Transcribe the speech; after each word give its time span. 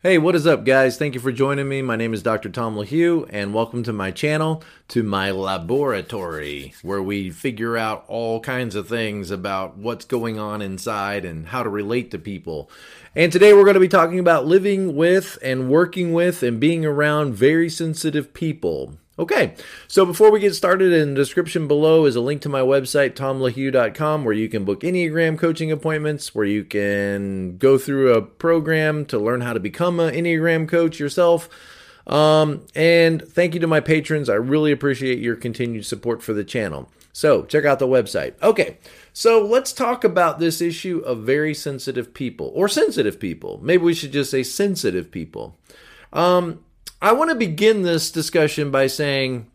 Hey, 0.00 0.16
what 0.16 0.36
is 0.36 0.46
up, 0.46 0.64
guys? 0.64 0.96
Thank 0.96 1.14
you 1.14 1.20
for 1.20 1.32
joining 1.32 1.68
me. 1.68 1.82
My 1.82 1.96
name 1.96 2.14
is 2.14 2.22
Dr. 2.22 2.50
Tom 2.50 2.76
LaHue, 2.76 3.28
and 3.30 3.52
welcome 3.52 3.82
to 3.82 3.92
my 3.92 4.12
channel, 4.12 4.62
to 4.86 5.02
my 5.02 5.32
laboratory, 5.32 6.72
where 6.82 7.02
we 7.02 7.30
figure 7.30 7.76
out 7.76 8.04
all 8.06 8.38
kinds 8.38 8.76
of 8.76 8.86
things 8.86 9.32
about 9.32 9.76
what's 9.76 10.04
going 10.04 10.38
on 10.38 10.62
inside 10.62 11.24
and 11.24 11.48
how 11.48 11.64
to 11.64 11.68
relate 11.68 12.12
to 12.12 12.18
people. 12.20 12.70
And 13.16 13.32
today 13.32 13.52
we're 13.52 13.64
going 13.64 13.74
to 13.74 13.80
be 13.80 13.88
talking 13.88 14.20
about 14.20 14.46
living 14.46 14.94
with 14.94 15.36
and 15.42 15.68
working 15.68 16.12
with 16.12 16.44
and 16.44 16.60
being 16.60 16.86
around 16.86 17.34
very 17.34 17.68
sensitive 17.68 18.32
people. 18.32 18.98
Okay, 19.18 19.54
so 19.88 20.06
before 20.06 20.30
we 20.30 20.38
get 20.38 20.54
started, 20.54 20.92
in 20.92 21.14
the 21.14 21.20
description 21.20 21.66
below 21.66 22.04
is 22.04 22.14
a 22.14 22.20
link 22.20 22.40
to 22.42 22.48
my 22.48 22.60
website, 22.60 23.14
tomlahue.com, 23.14 24.24
where 24.24 24.34
you 24.34 24.48
can 24.48 24.64
book 24.64 24.82
Enneagram 24.82 25.36
coaching 25.36 25.72
appointments, 25.72 26.36
where 26.36 26.44
you 26.44 26.62
can 26.62 27.56
go 27.56 27.78
through 27.78 28.14
a 28.14 28.22
program 28.22 29.04
to 29.06 29.18
learn 29.18 29.40
how 29.40 29.52
to 29.52 29.58
become 29.58 29.98
an 29.98 30.14
Enneagram 30.14 30.68
coach 30.68 31.00
yourself. 31.00 31.48
Um, 32.06 32.64
and 32.76 33.20
thank 33.20 33.54
you 33.54 33.60
to 33.60 33.66
my 33.66 33.80
patrons. 33.80 34.28
I 34.28 34.34
really 34.34 34.70
appreciate 34.70 35.18
your 35.18 35.34
continued 35.34 35.84
support 35.84 36.22
for 36.22 36.32
the 36.32 36.44
channel. 36.44 36.88
So 37.12 37.42
check 37.44 37.64
out 37.64 37.80
the 37.80 37.88
website. 37.88 38.40
Okay, 38.40 38.78
so 39.12 39.44
let's 39.44 39.72
talk 39.72 40.04
about 40.04 40.38
this 40.38 40.60
issue 40.60 40.98
of 41.04 41.24
very 41.24 41.54
sensitive 41.54 42.14
people 42.14 42.52
or 42.54 42.68
sensitive 42.68 43.18
people. 43.18 43.58
Maybe 43.64 43.82
we 43.82 43.94
should 43.94 44.12
just 44.12 44.30
say 44.30 44.44
sensitive 44.44 45.10
people. 45.10 45.58
Um, 46.12 46.60
I 47.00 47.12
want 47.12 47.30
to 47.30 47.36
begin 47.36 47.82
this 47.82 48.10
discussion 48.10 48.70
by 48.70 48.88
saying 48.88 49.50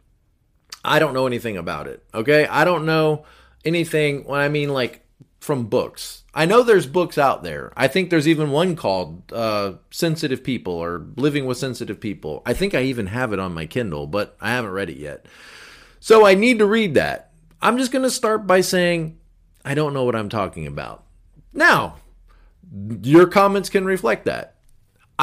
I 0.84 1.00
don't 1.00 1.14
know 1.14 1.28
anything 1.28 1.58
about 1.58 1.88
it. 1.88 2.04
Okay. 2.14 2.46
I 2.48 2.66
don't 2.66 2.86
know 2.86 3.26
anything 3.64 4.26
when 4.26 4.40
I 4.42 4.50
mean 4.50 4.70
like 4.70 5.06
from 5.40 5.66
books. 5.66 6.24
I 6.34 6.46
know 6.46 6.64
there's 6.64 6.88
books 6.88 7.18
out 7.18 7.44
there. 7.44 7.72
I 7.76 7.88
think 7.88 8.10
there's 8.10 8.28
even 8.28 8.52
one 8.52 8.76
called 8.76 9.32
uh, 9.32 9.74
Sensitive 9.92 10.44
People 10.44 10.74
or 10.74 11.06
Living 11.16 11.46
with 11.46 11.58
Sensitive 11.58 12.00
People. 12.00 12.42
I 12.46 12.54
think 12.54 12.74
I 12.74 12.84
even 12.84 13.08
have 13.08 13.34
it 13.34 13.40
on 13.40 13.54
my 13.54 13.66
Kindle, 13.66 14.08
but 14.08 14.36
I 14.42 14.52
haven't 14.52 14.72
read 14.72 14.90
it 14.90 14.98
yet. 14.98 15.26
So 16.00 16.26
I 16.26 16.34
need 16.34 16.60
to 16.60 16.66
read 16.66 16.96
that. 16.96 17.32
I'm 17.62 17.78
just 17.78 17.92
going 17.92 18.04
to 18.04 18.10
start 18.10 18.48
by 18.48 18.62
saying 18.62 19.18
I 19.64 19.74
don't 19.76 19.94
know 19.94 20.04
what 20.06 20.16
I'm 20.16 20.30
talking 20.30 20.66
about. 20.66 21.04
Now, 21.54 21.98
your 23.04 23.28
comments 23.28 23.70
can 23.70 23.86
reflect 23.86 24.26
that. 24.26 24.53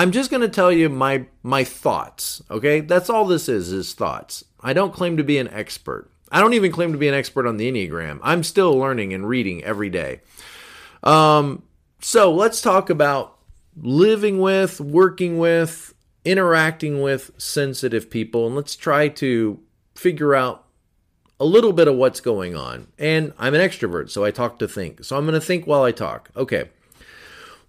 I'm 0.00 0.12
just 0.12 0.30
going 0.30 0.40
to 0.40 0.48
tell 0.48 0.72
you 0.72 0.88
my 0.88 1.26
my 1.42 1.62
thoughts, 1.62 2.40
okay? 2.50 2.80
That's 2.80 3.10
all 3.10 3.26
this 3.26 3.50
is 3.50 3.70
is 3.70 3.92
thoughts. 3.92 4.42
I 4.58 4.72
don't 4.72 4.94
claim 4.94 5.18
to 5.18 5.22
be 5.22 5.36
an 5.36 5.48
expert. 5.48 6.10
I 6.32 6.40
don't 6.40 6.54
even 6.54 6.72
claim 6.72 6.92
to 6.92 6.98
be 6.98 7.08
an 7.08 7.12
expert 7.12 7.46
on 7.46 7.58
the 7.58 7.70
Enneagram. 7.70 8.18
I'm 8.22 8.42
still 8.42 8.72
learning 8.78 9.12
and 9.12 9.28
reading 9.28 9.62
every 9.62 9.90
day. 9.90 10.22
Um 11.02 11.64
so 12.00 12.32
let's 12.32 12.62
talk 12.62 12.88
about 12.88 13.36
living 13.76 14.40
with, 14.40 14.80
working 14.80 15.36
with, 15.36 15.92
interacting 16.24 17.02
with 17.02 17.32
sensitive 17.36 18.08
people 18.08 18.46
and 18.46 18.56
let's 18.56 18.76
try 18.76 19.08
to 19.08 19.60
figure 19.94 20.34
out 20.34 20.64
a 21.38 21.44
little 21.44 21.74
bit 21.74 21.88
of 21.88 21.96
what's 21.96 22.22
going 22.22 22.56
on. 22.56 22.86
And 22.98 23.34
I'm 23.38 23.52
an 23.52 23.60
extrovert, 23.60 24.08
so 24.08 24.24
I 24.24 24.30
talk 24.30 24.60
to 24.60 24.68
think. 24.68 25.04
So 25.04 25.18
I'm 25.18 25.26
going 25.26 25.38
to 25.38 25.46
think 25.46 25.66
while 25.66 25.82
I 25.82 25.92
talk. 25.92 26.30
Okay 26.34 26.70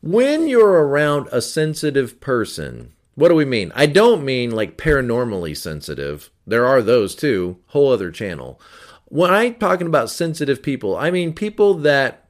when 0.01 0.47
you're 0.47 0.87
around 0.87 1.29
a 1.31 1.41
sensitive 1.41 2.19
person, 2.19 2.93
what 3.15 3.29
do 3.29 3.35
we 3.35 3.45
mean? 3.45 3.71
I 3.75 3.85
don't 3.85 4.25
mean 4.25 4.51
like 4.51 4.77
paranormally 4.77 5.55
sensitive. 5.55 6.31
There 6.45 6.65
are 6.65 6.81
those 6.81 7.15
too, 7.15 7.59
whole 7.67 7.91
other 7.91 8.11
channel. 8.11 8.59
When 9.05 9.31
I'm 9.31 9.55
talking 9.55 9.87
about 9.87 10.09
sensitive 10.09 10.63
people, 10.63 10.97
I 10.97 11.11
mean 11.11 11.33
people 11.33 11.75
that 11.75 12.25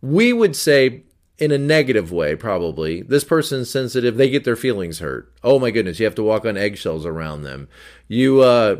we 0.00 0.32
would 0.32 0.54
say 0.54 1.02
in 1.38 1.50
a 1.50 1.58
negative 1.58 2.12
way, 2.12 2.34
probably. 2.34 3.02
This 3.02 3.24
person's 3.24 3.70
sensitive, 3.70 4.16
they 4.16 4.28
get 4.28 4.44
their 4.44 4.56
feelings 4.56 4.98
hurt. 4.98 5.32
Oh 5.42 5.58
my 5.58 5.70
goodness, 5.70 5.98
you 5.98 6.04
have 6.04 6.14
to 6.16 6.22
walk 6.22 6.44
on 6.44 6.56
eggshells 6.56 7.06
around 7.06 7.42
them. 7.42 7.68
You 8.06 8.42
uh 8.42 8.76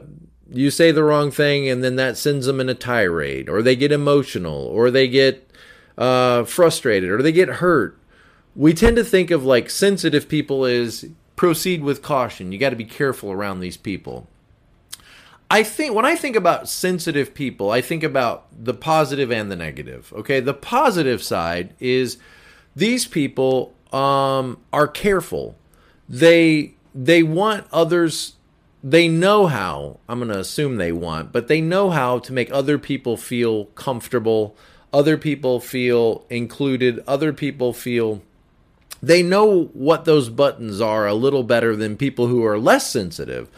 you 0.50 0.70
say 0.70 0.92
the 0.92 1.04
wrong 1.04 1.30
thing 1.30 1.68
and 1.68 1.84
then 1.84 1.96
that 1.96 2.16
sends 2.16 2.46
them 2.46 2.60
in 2.60 2.68
a 2.68 2.74
tirade, 2.74 3.48
or 3.48 3.62
they 3.62 3.76
get 3.76 3.92
emotional, 3.92 4.64
or 4.66 4.90
they 4.90 5.08
get 5.08 5.50
uh, 5.98 6.44
frustrated, 6.44 7.10
or 7.10 7.20
they 7.20 7.32
get 7.32 7.48
hurt 7.48 7.98
we 8.58 8.74
tend 8.74 8.96
to 8.96 9.04
think 9.04 9.30
of 9.30 9.44
like 9.44 9.70
sensitive 9.70 10.28
people 10.28 10.64
as 10.64 11.06
proceed 11.36 11.80
with 11.80 12.02
caution. 12.02 12.50
You 12.50 12.58
got 12.58 12.70
to 12.70 12.76
be 12.76 12.84
careful 12.84 13.30
around 13.30 13.60
these 13.60 13.76
people. 13.76 14.26
I 15.48 15.62
think 15.62 15.94
when 15.94 16.04
I 16.04 16.16
think 16.16 16.34
about 16.34 16.68
sensitive 16.68 17.32
people, 17.32 17.70
I 17.70 17.80
think 17.80 18.02
about 18.02 18.46
the 18.52 18.74
positive 18.74 19.30
and 19.30 19.48
the 19.48 19.54
negative. 19.54 20.12
Okay, 20.12 20.40
the 20.40 20.54
positive 20.54 21.22
side 21.22 21.72
is 21.78 22.18
these 22.74 23.06
people 23.06 23.72
um, 23.92 24.58
are 24.72 24.88
careful. 24.88 25.56
They 26.08 26.74
they 26.92 27.22
want 27.22 27.64
others. 27.72 28.34
They 28.82 29.06
know 29.06 29.46
how. 29.46 30.00
I'm 30.08 30.18
going 30.18 30.32
to 30.32 30.38
assume 30.38 30.76
they 30.76 30.92
want, 30.92 31.30
but 31.30 31.46
they 31.46 31.60
know 31.60 31.90
how 31.90 32.18
to 32.18 32.32
make 32.32 32.50
other 32.50 32.76
people 32.76 33.16
feel 33.16 33.66
comfortable. 33.66 34.56
Other 34.92 35.16
people 35.16 35.60
feel 35.60 36.26
included. 36.28 37.04
Other 37.06 37.32
people 37.32 37.72
feel 37.72 38.22
they 39.02 39.22
know 39.22 39.66
what 39.72 40.04
those 40.04 40.28
buttons 40.28 40.80
are 40.80 41.06
a 41.06 41.14
little 41.14 41.42
better 41.42 41.76
than 41.76 41.96
people 41.96 42.26
who 42.26 42.44
are 42.44 42.58
less 42.58 42.90
sensitive. 42.90 43.48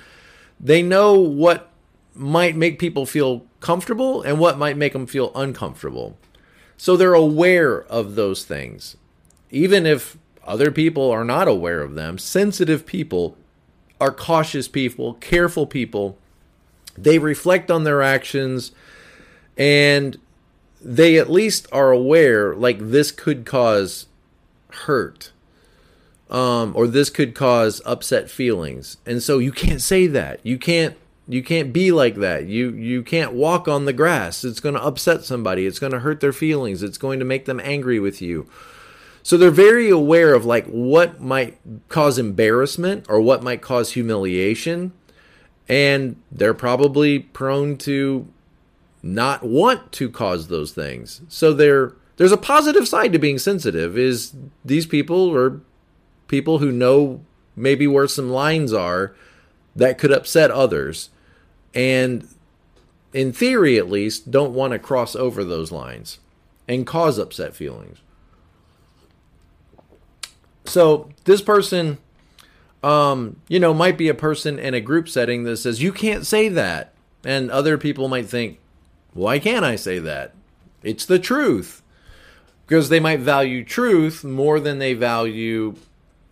They 0.58 0.82
know 0.82 1.14
what 1.14 1.70
might 2.14 2.56
make 2.56 2.78
people 2.78 3.06
feel 3.06 3.46
comfortable 3.60 4.22
and 4.22 4.38
what 4.38 4.58
might 4.58 4.76
make 4.76 4.92
them 4.92 5.06
feel 5.06 5.32
uncomfortable. 5.34 6.18
So 6.76 6.96
they're 6.96 7.14
aware 7.14 7.82
of 7.84 8.14
those 8.14 8.44
things. 8.44 8.96
Even 9.50 9.86
if 9.86 10.18
other 10.46 10.70
people 10.70 11.10
are 11.10 11.24
not 11.24 11.48
aware 11.48 11.80
of 11.80 11.94
them, 11.94 12.18
sensitive 12.18 12.86
people 12.86 13.36
are 14.00 14.12
cautious 14.12 14.68
people, 14.68 15.14
careful 15.14 15.66
people. 15.66 16.18
They 16.96 17.18
reflect 17.18 17.70
on 17.70 17.84
their 17.84 18.02
actions 18.02 18.72
and 19.56 20.18
they 20.82 21.18
at 21.18 21.30
least 21.30 21.66
are 21.72 21.90
aware 21.90 22.54
like 22.54 22.78
this 22.80 23.12
could 23.12 23.44
cause 23.44 24.06
hurt 24.74 25.32
um, 26.30 26.72
or 26.76 26.86
this 26.86 27.10
could 27.10 27.34
cause 27.34 27.82
upset 27.84 28.30
feelings. 28.30 28.96
And 29.04 29.22
so 29.22 29.38
you 29.38 29.52
can't 29.52 29.82
say 29.82 30.06
that. 30.06 30.40
You 30.44 30.58
can't 30.58 30.96
you 31.28 31.42
can't 31.42 31.72
be 31.72 31.92
like 31.92 32.16
that. 32.16 32.46
You 32.46 32.70
you 32.70 33.02
can't 33.02 33.32
walk 33.32 33.68
on 33.68 33.84
the 33.84 33.92
grass. 33.92 34.44
It's 34.44 34.60
going 34.60 34.74
to 34.74 34.82
upset 34.82 35.24
somebody. 35.24 35.66
It's 35.66 35.78
going 35.78 35.92
to 35.92 36.00
hurt 36.00 36.20
their 36.20 36.32
feelings. 36.32 36.82
It's 36.82 36.98
going 36.98 37.18
to 37.18 37.24
make 37.24 37.44
them 37.44 37.60
angry 37.62 38.00
with 38.00 38.22
you. 38.22 38.48
So 39.22 39.36
they're 39.36 39.50
very 39.50 39.90
aware 39.90 40.34
of 40.34 40.44
like 40.44 40.66
what 40.66 41.20
might 41.20 41.58
cause 41.88 42.18
embarrassment 42.18 43.06
or 43.08 43.20
what 43.20 43.42
might 43.42 43.60
cause 43.60 43.92
humiliation. 43.92 44.92
And 45.68 46.16
they're 46.32 46.54
probably 46.54 47.20
prone 47.20 47.76
to 47.78 48.26
not 49.02 49.44
want 49.44 49.92
to 49.92 50.10
cause 50.10 50.48
those 50.48 50.72
things. 50.72 51.20
So 51.28 51.52
they're 51.52 51.94
there's 52.20 52.32
a 52.32 52.36
positive 52.36 52.86
side 52.86 53.14
to 53.14 53.18
being 53.18 53.38
sensitive 53.38 53.96
is 53.96 54.34
these 54.62 54.84
people 54.84 55.34
are 55.34 55.58
people 56.28 56.58
who 56.58 56.70
know 56.70 57.22
maybe 57.56 57.86
where 57.86 58.06
some 58.06 58.28
lines 58.28 58.74
are 58.74 59.16
that 59.74 59.96
could 59.96 60.12
upset 60.12 60.50
others. 60.50 61.08
And 61.74 62.28
in 63.14 63.32
theory 63.32 63.78
at 63.78 63.88
least 63.88 64.30
don't 64.30 64.52
want 64.52 64.74
to 64.74 64.78
cross 64.78 65.16
over 65.16 65.42
those 65.42 65.72
lines 65.72 66.18
and 66.68 66.86
cause 66.86 67.16
upset 67.16 67.56
feelings. 67.56 67.96
So 70.66 71.08
this 71.24 71.40
person 71.40 71.96
um, 72.82 73.40
you 73.48 73.58
know 73.58 73.72
might 73.72 73.96
be 73.96 74.10
a 74.10 74.14
person 74.14 74.58
in 74.58 74.74
a 74.74 74.80
group 74.82 75.08
setting 75.08 75.44
that 75.44 75.56
says 75.56 75.82
you 75.82 75.90
can't 75.90 76.26
say 76.26 76.50
that. 76.50 76.92
And 77.24 77.50
other 77.50 77.78
people 77.78 78.08
might 78.08 78.28
think 78.28 78.58
why 79.14 79.38
can't 79.38 79.64
i 79.64 79.74
say 79.74 79.98
that? 80.00 80.34
It's 80.82 81.06
the 81.06 81.18
truth 81.18 81.80
because 82.70 82.88
they 82.88 83.00
might 83.00 83.18
value 83.18 83.64
truth 83.64 84.22
more 84.22 84.60
than 84.60 84.78
they 84.78 84.94
value 84.94 85.74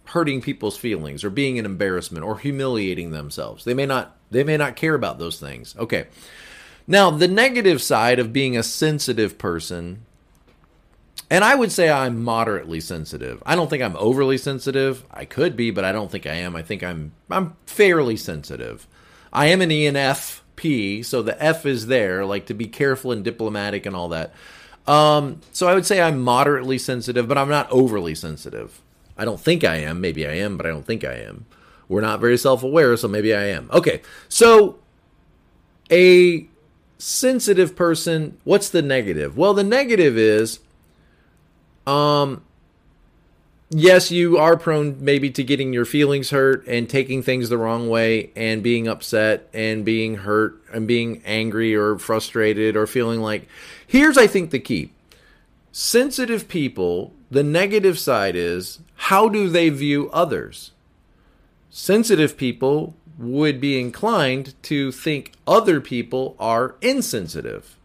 hurting 0.04 0.40
people's 0.40 0.76
feelings 0.76 1.24
or 1.24 1.30
being 1.30 1.58
an 1.58 1.64
embarrassment 1.64 2.24
or 2.24 2.38
humiliating 2.38 3.10
themselves. 3.10 3.64
They 3.64 3.74
may 3.74 3.86
not 3.86 4.16
they 4.30 4.44
may 4.44 4.56
not 4.56 4.76
care 4.76 4.94
about 4.94 5.18
those 5.18 5.40
things. 5.40 5.74
Okay. 5.76 6.06
Now, 6.86 7.10
the 7.10 7.26
negative 7.26 7.82
side 7.82 8.20
of 8.20 8.32
being 8.32 8.56
a 8.56 8.62
sensitive 8.62 9.36
person 9.36 10.06
and 11.28 11.42
I 11.42 11.56
would 11.56 11.72
say 11.72 11.90
I'm 11.90 12.22
moderately 12.22 12.78
sensitive. 12.78 13.42
I 13.44 13.56
don't 13.56 13.68
think 13.68 13.82
I'm 13.82 13.96
overly 13.96 14.38
sensitive. 14.38 15.04
I 15.10 15.24
could 15.24 15.56
be, 15.56 15.72
but 15.72 15.84
I 15.84 15.90
don't 15.90 16.10
think 16.10 16.24
I 16.24 16.34
am. 16.34 16.54
I 16.54 16.62
think 16.62 16.84
I'm 16.84 17.10
I'm 17.28 17.56
fairly 17.66 18.16
sensitive. 18.16 18.86
I 19.32 19.46
am 19.46 19.60
an 19.60 19.70
ENFP, 19.70 21.04
so 21.04 21.20
the 21.20 21.42
F 21.42 21.66
is 21.66 21.88
there, 21.88 22.24
like 22.24 22.46
to 22.46 22.54
be 22.54 22.68
careful 22.68 23.10
and 23.10 23.24
diplomatic 23.24 23.86
and 23.86 23.96
all 23.96 24.10
that. 24.10 24.32
Um, 24.86 25.40
so 25.52 25.68
I 25.68 25.74
would 25.74 25.84
say 25.84 26.00
I'm 26.00 26.20
moderately 26.20 26.78
sensitive, 26.78 27.28
but 27.28 27.36
I'm 27.36 27.48
not 27.48 27.70
overly 27.70 28.14
sensitive. 28.14 28.80
I 29.16 29.24
don't 29.24 29.40
think 29.40 29.64
I 29.64 29.76
am. 29.76 30.00
Maybe 30.00 30.26
I 30.26 30.32
am, 30.32 30.56
but 30.56 30.64
I 30.64 30.70
don't 30.70 30.86
think 30.86 31.04
I 31.04 31.14
am. 31.14 31.46
We're 31.88 32.00
not 32.00 32.20
very 32.20 32.38
self 32.38 32.62
aware, 32.62 32.96
so 32.96 33.08
maybe 33.08 33.34
I 33.34 33.44
am. 33.44 33.68
Okay, 33.72 34.02
so 34.28 34.78
a 35.90 36.46
sensitive 36.98 37.76
person, 37.76 38.38
what's 38.44 38.68
the 38.68 38.82
negative? 38.82 39.36
Well, 39.36 39.54
the 39.54 39.64
negative 39.64 40.16
is 40.16 40.60
um, 41.86 42.44
yes, 43.70 44.10
you 44.10 44.36
are 44.36 44.56
prone 44.56 44.98
maybe 45.00 45.30
to 45.30 45.42
getting 45.42 45.72
your 45.72 45.84
feelings 45.84 46.30
hurt 46.30 46.66
and 46.66 46.88
taking 46.88 47.22
things 47.22 47.48
the 47.48 47.58
wrong 47.58 47.88
way 47.88 48.30
and 48.36 48.62
being 48.62 48.86
upset 48.86 49.48
and 49.54 49.84
being 49.84 50.16
hurt 50.16 50.60
and 50.72 50.86
being 50.86 51.22
angry 51.24 51.74
or 51.74 51.98
frustrated 51.98 52.76
or 52.76 52.86
feeling 52.86 53.20
like. 53.20 53.48
Here's, 53.88 54.18
I 54.18 54.26
think, 54.26 54.50
the 54.50 54.60
key 54.60 54.92
sensitive 55.72 56.46
people, 56.46 57.12
the 57.30 57.42
negative 57.42 57.98
side 57.98 58.36
is 58.36 58.80
how 58.94 59.28
do 59.28 59.48
they 59.48 59.70
view 59.70 60.10
others? 60.12 60.72
Sensitive 61.70 62.36
people 62.36 62.94
would 63.18 63.60
be 63.60 63.80
inclined 63.80 64.54
to 64.62 64.92
think 64.92 65.32
other 65.46 65.80
people 65.80 66.36
are 66.38 66.76
insensitive 66.82 67.76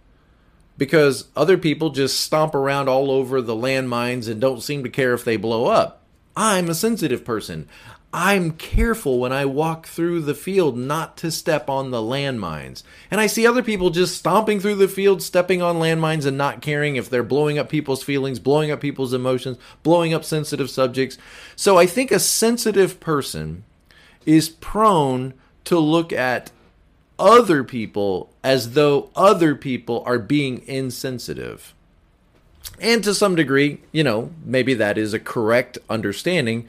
because 0.78 1.30
other 1.36 1.58
people 1.58 1.90
just 1.90 2.20
stomp 2.20 2.54
around 2.54 2.90
all 2.90 3.10
over 3.10 3.42
the 3.42 3.56
landmines 3.56 4.30
and 4.30 4.42
don't 4.42 4.62
seem 4.62 4.84
to 4.84 4.90
care 4.90 5.14
if 5.14 5.24
they 5.24 5.38
blow 5.38 5.68
up. 5.68 6.02
I'm 6.36 6.70
a 6.70 6.76
sensitive 6.76 7.24
person. 7.24 7.70
I'm 8.16 8.52
careful 8.52 9.18
when 9.18 9.34
I 9.34 9.46
walk 9.46 9.88
through 9.88 10.22
the 10.22 10.36
field 10.36 10.78
not 10.78 11.18
to 11.18 11.32
step 11.32 11.68
on 11.68 11.90
the 11.90 11.98
landmines. 11.98 12.84
And 13.10 13.20
I 13.20 13.26
see 13.26 13.48
other 13.48 13.64
people 13.64 13.90
just 13.90 14.16
stomping 14.16 14.60
through 14.60 14.76
the 14.76 14.88
field, 14.88 15.24
stepping 15.24 15.64
on 15.64 15.78
landmines 15.78 16.28
and 16.28 16.38
not 16.38 16.62
caring 16.62 16.96
if 16.96 17.10
they're 17.10 17.24
blowing 17.24 17.58
up 17.58 17.70
people's 17.70 18.04
feelings, 18.04 18.38
blowing 18.38 18.70
up 18.70 18.80
people's 18.80 19.16
emotions, 19.16 19.58
blowing 19.82 20.14
up 20.14 20.24
sensitive 20.24 20.70
subjects. 20.70 21.18
So 21.56 21.80
I 21.80 21.88
think 21.88 22.12
a 22.12 22.20
sensitive 22.20 23.00
person 23.00 23.64
is 24.28 24.48
prone 24.48 25.34
to 25.66 25.80
look 25.80 26.14
at 26.14 26.52
other 27.18 27.64
people 27.64 28.32
as 28.44 28.74
though 28.74 29.10
other 29.16 29.56
people 29.56 30.04
are 30.06 30.20
being 30.20 30.62
insensitive. 30.68 31.74
And 32.80 33.04
to 33.06 33.16
some 33.16 33.36
degree, 33.36 33.82
you 33.92 34.04
know, 34.04 34.32
maybe 34.46 34.76
that 34.76 35.00
is 35.00 35.16
a 35.16 35.20
correct 35.20 35.80
understanding. 35.90 36.68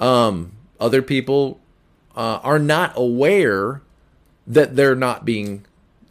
Um, 0.00 0.52
other 0.80 1.02
people 1.02 1.60
uh, 2.16 2.40
are 2.42 2.58
not 2.58 2.92
aware 2.96 3.82
that 4.46 4.76
they're 4.76 4.94
not 4.94 5.24
being, 5.24 5.64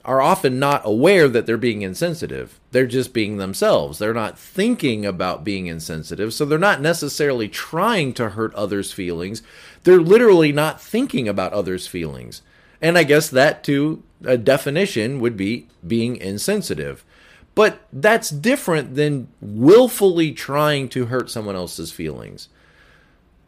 are 0.03 0.21
often 0.21 0.59
not 0.59 0.81
aware 0.83 1.27
that 1.27 1.45
they're 1.45 1.57
being 1.57 1.81
insensitive. 1.81 2.59
They're 2.71 2.87
just 2.87 3.13
being 3.13 3.37
themselves. 3.37 3.99
They're 3.99 4.13
not 4.13 4.39
thinking 4.39 5.05
about 5.05 5.43
being 5.43 5.67
insensitive. 5.67 6.33
So 6.33 6.45
they're 6.45 6.57
not 6.57 6.81
necessarily 6.81 7.47
trying 7.47 8.13
to 8.15 8.29
hurt 8.29 8.53
others' 8.55 8.91
feelings. 8.91 9.43
They're 9.83 10.01
literally 10.01 10.51
not 10.51 10.81
thinking 10.81 11.27
about 11.27 11.53
others' 11.53 11.87
feelings. 11.87 12.41
And 12.81 12.97
I 12.97 13.03
guess 13.03 13.29
that, 13.29 13.63
too, 13.63 14.03
a 14.25 14.37
definition 14.37 15.19
would 15.19 15.37
be 15.37 15.67
being 15.85 16.17
insensitive. 16.17 17.05
But 17.55 17.81
that's 17.93 18.29
different 18.29 18.95
than 18.95 19.27
willfully 19.39 20.31
trying 20.31 20.89
to 20.89 21.05
hurt 21.05 21.29
someone 21.29 21.55
else's 21.55 21.91
feelings. 21.91 22.49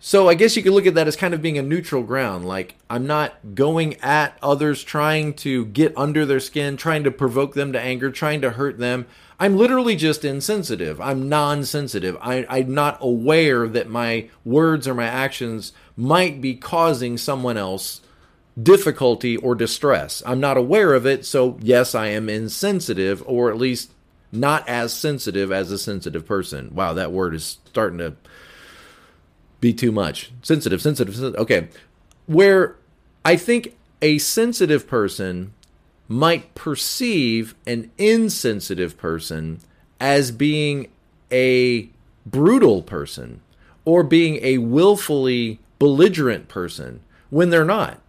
So 0.07 0.30
I 0.30 0.36
guess 0.36 0.56
you 0.56 0.62
could 0.62 0.74
look 0.74 0.86
at 0.86 0.94
that 0.94 1.07
as 1.07 1.16
kind 1.16 1.34
of 1.34 1.42
being 1.42 1.57
a 1.57 1.63
neutral 1.63 2.04
ground. 2.04 2.48
Like 2.48 2.75
I'm 2.92 3.07
not 3.07 3.56
going 3.56 3.96
at 4.02 4.38
others 4.40 4.84
trying 4.84 5.34
to 5.38 5.66
get 5.66 5.98
under 5.98 6.28
their 6.28 6.40
skin, 6.40 6.78
trying 6.78 7.04
to 7.06 7.12
provoke 7.12 7.56
them 7.56 7.74
to 7.74 7.81
anger, 7.81 8.12
trying 8.12 8.40
to 8.42 8.52
hurt 8.52 8.78
them. 8.78 9.07
I'm 9.40 9.57
literally 9.57 9.96
just 9.96 10.24
insensitive. 10.24 11.02
I'm 11.02 11.28
non-sensitive. 11.28 12.18
I, 12.22 12.46
I'm 12.48 12.72
not 12.72 13.00
aware 13.02 13.68
that 13.68 13.90
my 13.90 14.30
words 14.44 14.88
or 14.88 14.94
my 14.94 15.07
actions 15.07 15.74
might 15.98 16.40
be 16.40 16.54
causing 16.54 17.18
someone 17.18 17.58
else 17.58 18.01
difficulty 18.62 19.36
or 19.38 19.56
distress. 19.56 20.22
I'm 20.24 20.40
not 20.40 20.56
aware 20.56 20.94
of 20.94 21.08
it, 21.08 21.25
so 21.25 21.58
yes, 21.62 21.96
I 21.96 22.10
am 22.10 22.30
insensitive, 22.30 23.24
or 23.25 23.50
at 23.50 23.58
least 23.58 23.92
not 24.31 24.69
as 24.69 24.94
sensitive 24.94 25.51
as 25.51 25.72
a 25.72 25.80
sensitive 25.80 26.28
person. 26.28 26.75
Wow, 26.75 26.94
that 26.94 27.12
word 27.12 27.34
is 27.34 27.58
starting 27.66 27.98
to 27.98 28.16
be 29.66 29.74
too 29.74 29.92
much. 29.92 30.32
Sensitive, 30.44 30.80
sensitive, 30.80 31.16
sensitive. 31.16 31.40
Okay. 31.40 31.68
Where 32.28 32.76
I 33.26 33.36
think 33.36 33.76
a 34.00 34.20
sensitive 34.20 34.88
person 34.88 35.54
might 36.08 36.54
perceive 36.54 37.56
an 37.66 37.90
insensitive 37.98 38.96
person 38.96 39.60
as 40.00 40.32
being 40.32 40.88
a 41.32 41.90
brutal 42.28 42.84
person 42.84 43.42
or 43.86 44.04
being 44.04 44.40
a 44.44 44.60
willfully 44.60 45.60
belligerent 45.80 46.48
person 46.48 47.00
when 47.32 47.50
they're 47.50 47.66
not 47.66 48.00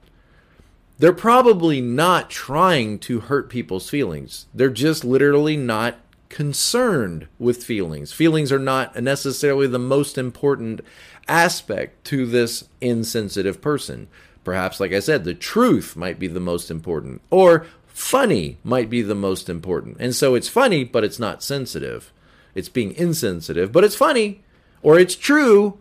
they're 0.99 1.13
probably 1.13 1.81
not 1.81 2.31
trying 2.31 2.99
to 2.99 3.21
hurt 3.21 3.51
people's 3.51 3.91
feelings. 3.91 4.47
They're 4.55 4.71
just 4.71 5.05
literally 5.05 5.55
not 5.55 5.99
concerned 6.31 7.29
with 7.39 7.65
feelings. 7.65 8.13
Feelings 8.13 8.51
are 8.51 8.59
not 8.59 9.01
necessarily 9.03 9.67
the 9.67 9.79
most 9.79 10.17
important 10.17 10.81
aspect 11.29 12.05
to 12.07 12.27
this 12.27 12.65
insensitive 12.81 13.61
person. 13.61 14.09
Perhaps, 14.45 14.79
like 14.79 14.93
I 14.93 15.01
said, 15.01 15.25
the 15.25 15.35
truth 15.35 15.97
might 15.97 16.19
be 16.19 16.29
the 16.29 16.41
most 16.41 16.71
important, 16.71 17.21
or 17.31 17.67
funny 17.89 18.59
might 18.63 18.89
be 18.89 19.03
the 19.03 19.15
most 19.15 19.49
important. 19.49 19.97
And 19.99 20.15
so 20.15 20.35
it's 20.35 20.49
funny, 20.49 20.85
but 20.85 21.03
it's 21.03 21.19
not 21.19 21.43
sensitive. 21.43 22.13
It's 22.55 22.69
being 22.69 22.93
insensitive, 22.93 23.73
but 23.73 23.85
it's 23.85 23.97
funny, 23.97 24.45
or 24.83 24.99
it's 24.99 25.17
true, 25.17 25.79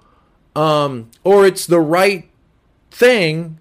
um, 0.56 1.12
or 1.24 1.45
it's 1.45 1.65
the 1.65 1.80
right 1.80 2.30
thing, 2.89 3.59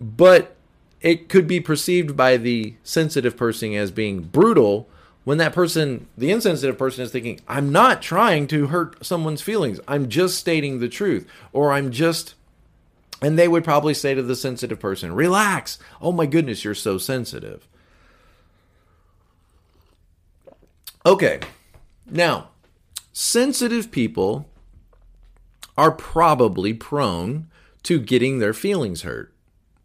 but 0.00 0.56
it 1.00 1.28
could 1.28 1.46
be 1.46 1.60
perceived 1.60 2.16
by 2.16 2.36
the 2.36 2.74
sensitive 2.82 3.36
person 3.36 3.74
as 3.74 3.90
being 3.90 4.22
brutal 4.22 4.88
when 5.24 5.38
that 5.38 5.52
person, 5.52 6.06
the 6.16 6.30
insensitive 6.30 6.78
person, 6.78 7.04
is 7.04 7.12
thinking, 7.12 7.40
I'm 7.46 7.70
not 7.70 8.00
trying 8.00 8.46
to 8.48 8.68
hurt 8.68 9.04
someone's 9.04 9.42
feelings. 9.42 9.80
I'm 9.86 10.08
just 10.08 10.38
stating 10.38 10.78
the 10.78 10.88
truth. 10.88 11.28
Or 11.52 11.72
I'm 11.72 11.90
just, 11.90 12.34
and 13.20 13.38
they 13.38 13.48
would 13.48 13.64
probably 13.64 13.94
say 13.94 14.14
to 14.14 14.22
the 14.22 14.36
sensitive 14.36 14.80
person, 14.80 15.12
relax. 15.12 15.78
Oh 16.00 16.12
my 16.12 16.26
goodness, 16.26 16.64
you're 16.64 16.74
so 16.74 16.98
sensitive. 16.98 17.68
Okay, 21.04 21.40
now, 22.10 22.48
sensitive 23.12 23.90
people 23.90 24.48
are 25.76 25.92
probably 25.92 26.74
prone 26.74 27.48
to 27.84 28.00
getting 28.00 28.38
their 28.38 28.52
feelings 28.52 29.02
hurt 29.02 29.32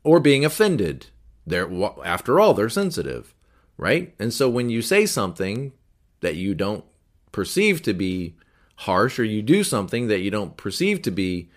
or 0.04 0.20
being 0.20 0.44
offended. 0.44 1.08
They're 1.46 1.70
after 2.04 2.40
all, 2.40 2.54
they're 2.54 2.70
sensitive, 2.70 3.33
right? 3.78 4.14
And 4.20 4.34
so 4.34 4.50
when 4.50 4.70
you 4.70 4.82
say 4.82 5.06
something 5.06 5.74
that 6.22 6.36
you 6.36 6.56
don't 6.56 6.84
perceive 7.32 7.82
to 7.84 7.94
be 7.94 8.36
harsh 8.78 9.20
or 9.20 9.24
you 9.24 9.42
do 9.42 9.64
something 9.64 10.08
that 10.08 10.20
you 10.20 10.32
don't 10.32 10.58
perceive 10.58 11.02
to 11.04 11.12
be 11.12 11.50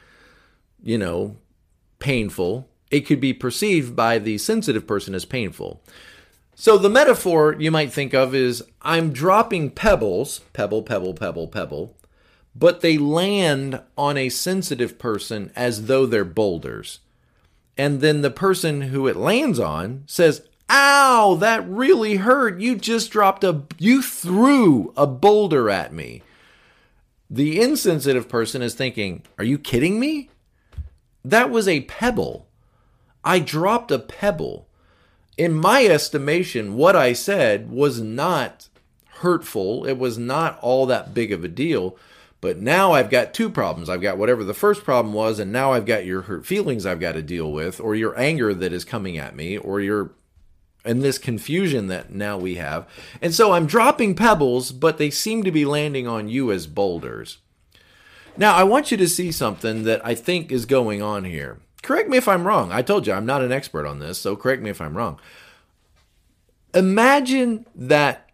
you 0.83 0.97
know, 0.97 1.37
painful, 1.99 2.69
it 2.91 3.01
could 3.01 3.21
be 3.21 3.33
perceived 3.33 3.97
by 3.97 4.19
the 4.19 4.39
sensitive 4.39 4.87
person 4.87 5.15
as 5.15 5.25
painful. 5.25 5.83
So 6.55 6.79
the 6.79 6.89
metaphor 6.89 7.57
you 7.59 7.71
might 7.71 7.93
think 7.93 8.15
of 8.15 8.35
is 8.35 8.63
I'm 8.83 9.13
dropping 9.13 9.71
pebbles, 9.71 10.41
pebble, 10.53 10.83
pebble, 10.83 11.13
pebble, 11.15 11.49
pebble, 11.49 11.97
but 12.55 12.81
they 12.81 12.97
land 12.97 13.83
on 13.99 14.17
a 14.17 14.29
sensitive 14.29 14.99
person 14.99 15.51
as 15.57 15.87
though 15.87 16.07
they're 16.07 16.25
boulders 16.25 17.01
and 17.77 18.01
then 18.01 18.23
the 18.23 18.31
person 18.31 18.83
who 18.83 19.07
it 19.07 19.17
lands 19.17 19.59
on 19.59 20.05
says, 20.07 20.43
Ow, 20.69 21.37
that 21.41 21.69
really 21.69 22.17
hurt. 22.17 22.61
You 22.61 22.77
just 22.77 23.11
dropped 23.11 23.45
a, 23.45 23.63
you 23.79 24.03
threw 24.03 24.93
a 24.97 25.07
boulder 25.07 25.71
at 25.71 25.93
me. 25.93 26.23
The 27.31 27.61
insensitive 27.61 28.29
person 28.29 28.63
is 28.63 28.75
thinking, 28.75 29.23
Are 29.39 29.45
you 29.45 29.59
kidding 29.59 30.01
me? 30.01 30.31
That 31.25 31.51
was 31.51 31.67
a 31.67 31.83
pebble. 31.83 32.47
I 33.25 33.41
dropped 33.41 33.91
a 33.91 33.99
pebble. 33.99 34.69
In 35.37 35.53
my 35.53 35.85
estimation, 35.85 36.77
what 36.77 36.97
I 36.97 37.13
said 37.13 37.71
was 37.71 38.01
not 38.01 38.69
hurtful. 39.19 39.85
It 39.87 39.99
was 39.99 40.19
not 40.19 40.59
all 40.61 40.87
that 40.87 41.15
big 41.15 41.33
of 41.33 41.45
a 41.45 41.49
deal. 41.49 41.97
But 42.41 42.61
now 42.61 42.93
I've 42.93 43.11
got 43.11 43.35
two 43.35 43.51
problems. 43.51 43.89
I've 43.89 44.03
got 44.03 44.19
whatever 44.19 44.45
the 44.45 44.55
first 44.55 44.85
problem 44.85 45.13
was, 45.13 45.39
and 45.39 45.51
now 45.51 45.73
I've 45.73 45.87
got 45.87 46.05
your 46.05 46.23
hurt 46.23 46.47
feelings 46.47 46.87
I've 46.87 47.01
got 47.01 47.13
to 47.13 47.23
deal 47.23 47.51
with, 47.51 47.81
or 47.81 47.95
your 47.95 48.19
anger 48.19 48.55
that 48.55 48.73
is 48.73 48.85
coming 48.85 49.19
at 49.19 49.35
me, 49.35 49.57
or 49.57 49.81
your 49.81 50.13
and 50.87 51.03
this 51.03 51.19
confusion 51.19 51.89
that 51.89 52.11
now 52.11 52.39
we 52.39 52.55
have. 52.55 52.89
And 53.21 53.35
so 53.35 53.53
I'm 53.53 53.67
dropping 53.67 54.15
pebbles, 54.15 54.73
but 54.73 54.99
they 54.99 55.11
seem 55.11 55.43
to 55.43 55.51
be 55.51 55.65
landing 55.65 56.07
on 56.07 56.29
you 56.29 56.53
as 56.53 56.67
boulders. 56.67 57.39
Now, 58.37 58.55
I 58.55 58.65
want 58.65 58.91
you 58.91 58.97
to 58.99 59.09
see 59.09 59.33
something 59.33 59.85
that 59.85 60.05
I 60.05 60.15
think 60.15 60.53
is 60.53 60.67
going 60.67 61.03
on 61.03 61.25
here. 61.25 61.59
Correct 61.83 62.09
me 62.09 62.17
if 62.17 62.29
I'm 62.29 62.47
wrong. 62.47 62.73
I 62.73 62.83
told 62.83 63.07
you 63.07 63.13
I'm 63.13 63.27
not 63.27 63.43
an 63.43 63.53
expert 63.53 63.87
on 63.87 63.99
this, 63.99 64.19
so 64.19 64.37
correct 64.37 64.63
me 64.63 64.71
if 64.71 64.81
I'm 64.81 64.97
wrong. 64.97 65.19
Imagine 66.75 67.67
that 67.75 68.29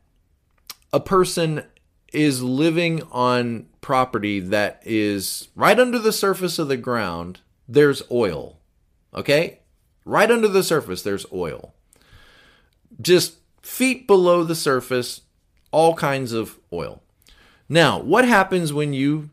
a 0.93 1.01
person 1.01 1.65
is 2.13 2.43
living 2.43 3.03
on 3.11 3.67
property 3.81 4.41
that 4.41 4.83
is 4.85 5.49
right 5.55 5.79
under 5.79 5.99
the 5.99 6.13
surface 6.13 6.59
of 6.59 6.69
the 6.69 6.77
ground, 6.77 7.41
there's 7.69 8.03
oil. 8.11 8.59
Okay? 9.15 9.61
Right 10.05 10.31
under 10.31 10.49
the 10.49 10.63
surface, 10.63 11.03
there's 11.03 11.27
oil. 11.33 11.75
Just 13.01 13.39
feet 13.63 14.07
below 14.07 14.45
the 14.45 14.55
surface, 14.55 15.23
all 15.71 15.95
kinds 15.95 16.33
of 16.33 16.59
oil. 16.73 17.03
Now, 17.69 18.01
what 18.01 18.27
happens 18.27 18.73
when 18.73 18.93
you 18.93 19.31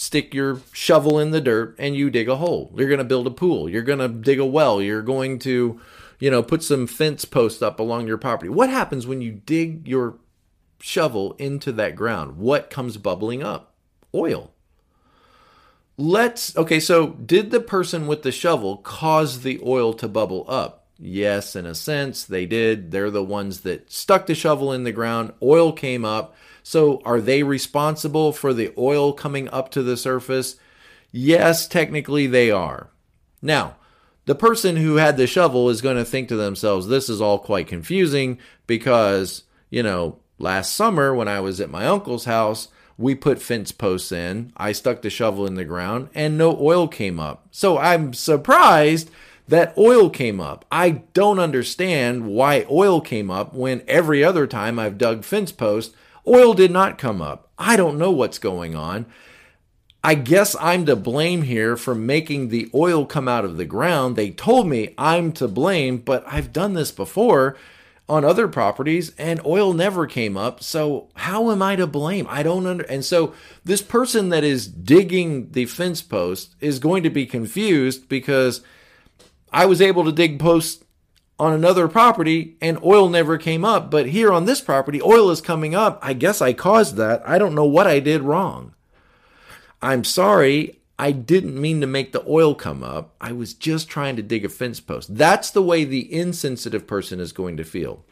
stick 0.00 0.32
your 0.32 0.58
shovel 0.72 1.18
in 1.18 1.30
the 1.30 1.42
dirt 1.42 1.76
and 1.78 1.94
you 1.94 2.08
dig 2.08 2.26
a 2.26 2.36
hole. 2.36 2.72
You're 2.74 2.88
going 2.88 2.96
to 2.96 3.04
build 3.04 3.26
a 3.26 3.30
pool. 3.30 3.68
You're 3.68 3.82
going 3.82 3.98
to 3.98 4.08
dig 4.08 4.38
a 4.38 4.46
well. 4.46 4.80
You're 4.80 5.02
going 5.02 5.38
to, 5.40 5.78
you 6.18 6.30
know, 6.30 6.42
put 6.42 6.62
some 6.62 6.86
fence 6.86 7.26
posts 7.26 7.60
up 7.60 7.78
along 7.78 8.06
your 8.06 8.16
property. 8.16 8.48
What 8.48 8.70
happens 8.70 9.06
when 9.06 9.20
you 9.20 9.30
dig 9.30 9.86
your 9.86 10.16
shovel 10.80 11.34
into 11.34 11.70
that 11.72 11.96
ground? 11.96 12.38
What 12.38 12.70
comes 12.70 12.96
bubbling 12.96 13.42
up? 13.42 13.74
Oil. 14.14 14.52
Let's, 15.98 16.56
okay, 16.56 16.80
so 16.80 17.08
did 17.08 17.50
the 17.50 17.60
person 17.60 18.06
with 18.06 18.22
the 18.22 18.32
shovel 18.32 18.78
cause 18.78 19.42
the 19.42 19.60
oil 19.62 19.92
to 19.92 20.08
bubble 20.08 20.46
up? 20.48 20.79
Yes, 21.02 21.56
in 21.56 21.64
a 21.64 21.74
sense, 21.74 22.24
they 22.24 22.44
did. 22.44 22.90
They're 22.90 23.10
the 23.10 23.24
ones 23.24 23.60
that 23.60 23.90
stuck 23.90 24.26
the 24.26 24.34
shovel 24.34 24.72
in 24.72 24.84
the 24.84 24.92
ground. 24.92 25.32
Oil 25.42 25.72
came 25.72 26.04
up. 26.04 26.36
So, 26.62 27.00
are 27.06 27.22
they 27.22 27.42
responsible 27.42 28.32
for 28.32 28.52
the 28.52 28.74
oil 28.76 29.14
coming 29.14 29.48
up 29.48 29.70
to 29.70 29.82
the 29.82 29.96
surface? 29.96 30.56
Yes, 31.10 31.66
technically 31.66 32.26
they 32.26 32.50
are. 32.50 32.90
Now, 33.40 33.76
the 34.26 34.34
person 34.34 34.76
who 34.76 34.96
had 34.96 35.16
the 35.16 35.26
shovel 35.26 35.70
is 35.70 35.80
going 35.80 35.96
to 35.96 36.04
think 36.04 36.28
to 36.28 36.36
themselves, 36.36 36.86
this 36.86 37.08
is 37.08 37.20
all 37.20 37.38
quite 37.38 37.66
confusing 37.66 38.38
because, 38.66 39.44
you 39.70 39.82
know, 39.82 40.18
last 40.38 40.76
summer 40.76 41.14
when 41.14 41.28
I 41.28 41.40
was 41.40 41.60
at 41.62 41.70
my 41.70 41.86
uncle's 41.86 42.26
house, 42.26 42.68
we 42.98 43.14
put 43.14 43.40
fence 43.40 43.72
posts 43.72 44.12
in. 44.12 44.52
I 44.58 44.72
stuck 44.72 45.00
the 45.00 45.08
shovel 45.08 45.46
in 45.46 45.54
the 45.54 45.64
ground 45.64 46.10
and 46.14 46.36
no 46.36 46.56
oil 46.60 46.86
came 46.86 47.18
up. 47.18 47.48
So 47.50 47.78
I'm 47.78 48.12
surprised 48.12 49.10
that 49.50 49.76
oil 49.78 50.10
came 50.10 50.40
up. 50.40 50.64
I 50.72 51.02
don't 51.12 51.38
understand 51.38 52.26
why 52.26 52.66
oil 52.70 53.00
came 53.00 53.30
up 53.30 53.54
when 53.54 53.82
every 53.86 54.24
other 54.24 54.46
time 54.46 54.78
I've 54.78 54.98
dug 54.98 55.22
fence 55.24 55.52
posts, 55.52 55.94
Oil 56.26 56.54
did 56.54 56.70
not 56.70 56.98
come 56.98 57.20
up. 57.22 57.50
I 57.58 57.76
don't 57.76 57.98
know 57.98 58.10
what's 58.10 58.38
going 58.38 58.74
on. 58.74 59.06
I 60.02 60.14
guess 60.14 60.56
I'm 60.58 60.86
to 60.86 60.96
blame 60.96 61.42
here 61.42 61.76
for 61.76 61.94
making 61.94 62.48
the 62.48 62.70
oil 62.74 63.04
come 63.04 63.28
out 63.28 63.44
of 63.44 63.56
the 63.56 63.66
ground. 63.66 64.16
They 64.16 64.30
told 64.30 64.66
me 64.66 64.94
I'm 64.96 65.32
to 65.32 65.48
blame, 65.48 65.98
but 65.98 66.24
I've 66.26 66.52
done 66.52 66.72
this 66.72 66.90
before 66.90 67.56
on 68.08 68.24
other 68.24 68.48
properties 68.48 69.12
and 69.18 69.44
oil 69.44 69.72
never 69.72 70.06
came 70.06 70.36
up. 70.36 70.62
So 70.62 71.08
how 71.14 71.50
am 71.50 71.62
I 71.62 71.76
to 71.76 71.86
blame? 71.86 72.26
I 72.30 72.42
don't 72.42 72.66
under 72.66 72.84
and 72.84 73.04
so 73.04 73.34
this 73.64 73.82
person 73.82 74.30
that 74.30 74.42
is 74.42 74.66
digging 74.66 75.50
the 75.52 75.66
fence 75.66 76.00
post 76.00 76.54
is 76.60 76.78
going 76.78 77.02
to 77.02 77.10
be 77.10 77.26
confused 77.26 78.08
because 78.08 78.62
I 79.52 79.66
was 79.66 79.80
able 79.80 80.04
to 80.04 80.12
dig 80.12 80.38
posts 80.38 80.84
on 81.38 81.52
another 81.54 81.88
property 81.88 82.56
and 82.60 82.82
oil 82.84 83.08
never 83.08 83.38
came 83.38 83.64
up. 83.64 83.90
But 83.90 84.06
here 84.06 84.30
on 84.30 84.44
this 84.44 84.60
property, 84.60 85.00
oil 85.00 85.30
is 85.30 85.40
coming 85.40 85.74
up. 85.74 85.98
I 86.02 86.12
guess 86.12 86.42
I 86.42 86.52
caused 86.52 86.96
that. 86.96 87.22
I 87.26 87.38
don't 87.38 87.54
know 87.54 87.64
what 87.64 87.86
I 87.86 87.98
did 87.98 88.22
wrong. 88.22 88.74
I'm 89.80 90.04
sorry. 90.04 90.80
I 90.98 91.12
didn't 91.12 91.58
mean 91.58 91.80
to 91.80 91.86
make 91.86 92.12
the 92.12 92.24
oil 92.28 92.54
come 92.54 92.82
up. 92.82 93.14
I 93.22 93.32
was 93.32 93.54
just 93.54 93.88
trying 93.88 94.16
to 94.16 94.22
dig 94.22 94.44
a 94.44 94.50
fence 94.50 94.80
post. 94.80 95.16
That's 95.16 95.50
the 95.50 95.62
way 95.62 95.84
the 95.84 96.12
insensitive 96.12 96.86
person 96.86 97.20
is 97.20 97.32
going 97.32 97.56
to 97.56 97.64
feel. 97.64 98.04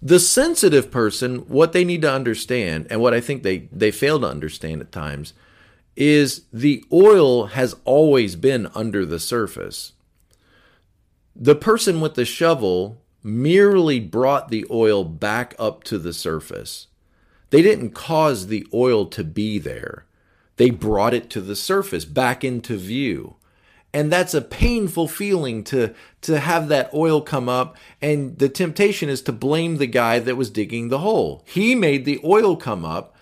The 0.00 0.20
sensitive 0.20 0.92
person, 0.92 1.38
what 1.48 1.72
they 1.72 1.84
need 1.84 2.02
to 2.02 2.12
understand, 2.12 2.86
and 2.88 3.00
what 3.00 3.14
I 3.14 3.20
think 3.20 3.42
they, 3.42 3.68
they 3.72 3.90
fail 3.90 4.20
to 4.20 4.28
understand 4.28 4.80
at 4.80 4.92
times, 4.92 5.32
is 5.96 6.42
the 6.52 6.84
oil 6.92 7.46
has 7.46 7.74
always 7.84 8.36
been 8.36 8.68
under 8.74 9.04
the 9.04 9.18
surface. 9.18 9.92
The 11.38 11.54
person 11.54 12.00
with 12.00 12.14
the 12.14 12.24
shovel 12.24 13.02
merely 13.22 14.00
brought 14.00 14.48
the 14.48 14.64
oil 14.70 15.04
back 15.04 15.54
up 15.58 15.84
to 15.84 15.98
the 15.98 16.14
surface. 16.14 16.86
They 17.50 17.60
didn't 17.60 17.90
cause 17.90 18.46
the 18.46 18.66
oil 18.72 19.04
to 19.06 19.22
be 19.22 19.58
there. 19.58 20.06
They 20.56 20.70
brought 20.70 21.12
it 21.12 21.28
to 21.30 21.42
the 21.42 21.56
surface, 21.56 22.06
back 22.06 22.42
into 22.42 22.78
view. 22.78 23.36
And 23.92 24.10
that's 24.10 24.32
a 24.32 24.40
painful 24.40 25.08
feeling 25.08 25.64
to, 25.64 25.94
to 26.22 26.38
have 26.38 26.68
that 26.68 26.92
oil 26.94 27.20
come 27.20 27.48
up. 27.48 27.76
And 28.00 28.38
the 28.38 28.48
temptation 28.48 29.08
is 29.08 29.20
to 29.22 29.32
blame 29.32 29.76
the 29.76 29.86
guy 29.86 30.18
that 30.18 30.36
was 30.36 30.48
digging 30.48 30.88
the 30.88 30.98
hole. 30.98 31.42
He 31.46 31.74
made 31.74 32.04
the 32.04 32.20
oil 32.24 32.56
come 32.56 32.84
up, 32.84 33.14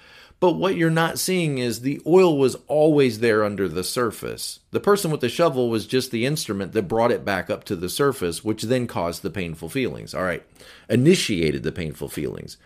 but 0.44 0.56
what 0.56 0.76
you're 0.76 0.90
not 0.90 1.18
seeing 1.18 1.56
is 1.56 1.80
the 1.80 2.02
oil 2.06 2.36
was 2.36 2.54
always 2.66 3.20
there 3.20 3.42
under 3.42 3.66
the 3.66 3.82
surface. 3.82 4.60
The 4.72 4.78
person 4.78 5.10
with 5.10 5.22
the 5.22 5.30
shovel 5.30 5.70
was 5.70 5.86
just 5.86 6.10
the 6.10 6.26
instrument 6.26 6.72
that 6.74 6.82
brought 6.82 7.10
it 7.10 7.24
back 7.24 7.48
up 7.48 7.64
to 7.64 7.74
the 7.74 7.88
surface, 7.88 8.44
which 8.44 8.64
then 8.64 8.86
caused 8.86 9.22
the 9.22 9.30
painful 9.30 9.70
feelings. 9.70 10.14
All 10.14 10.22
right, 10.22 10.42
initiated 10.86 11.62
the 11.62 11.72
painful 11.72 12.10
feelings. 12.10 12.58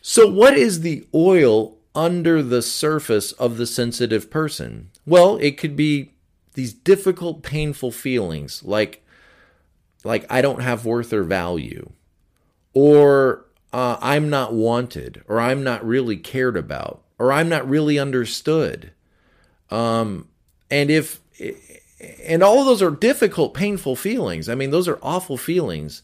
So, 0.00 0.26
what 0.26 0.54
is 0.54 0.80
the 0.80 1.06
oil 1.14 1.76
under 1.94 2.42
the 2.42 2.62
surface 2.62 3.32
of 3.32 3.58
the 3.58 3.66
sensitive 3.66 4.30
person? 4.30 4.88
Well, 5.04 5.36
it 5.42 5.58
could 5.58 5.76
be 5.76 6.12
these 6.54 6.72
difficult, 6.72 7.42
painful 7.42 7.92
feelings 7.92 8.64
like, 8.64 9.04
like 10.04 10.24
I 10.30 10.40
don't 10.40 10.62
have 10.62 10.86
worth 10.86 11.12
or 11.12 11.22
value, 11.22 11.90
or 12.72 13.44
uh, 13.72 13.98
I'm 14.00 14.30
not 14.30 14.54
wanted, 14.54 15.22
or 15.28 15.40
I'm 15.40 15.62
not 15.62 15.86
really 15.86 16.16
cared 16.16 16.56
about, 16.56 17.02
or 17.18 17.32
I'm 17.32 17.48
not 17.48 17.68
really 17.68 17.98
understood. 17.98 18.92
Um, 19.70 20.28
and 20.70 20.90
if, 20.90 21.20
and 22.24 22.42
all 22.42 22.60
of 22.60 22.66
those 22.66 22.82
are 22.82 22.90
difficult, 22.90 23.54
painful 23.54 23.96
feelings. 23.96 24.48
I 24.48 24.54
mean, 24.54 24.70
those 24.70 24.88
are 24.88 24.98
awful 25.02 25.36
feelings 25.36 26.02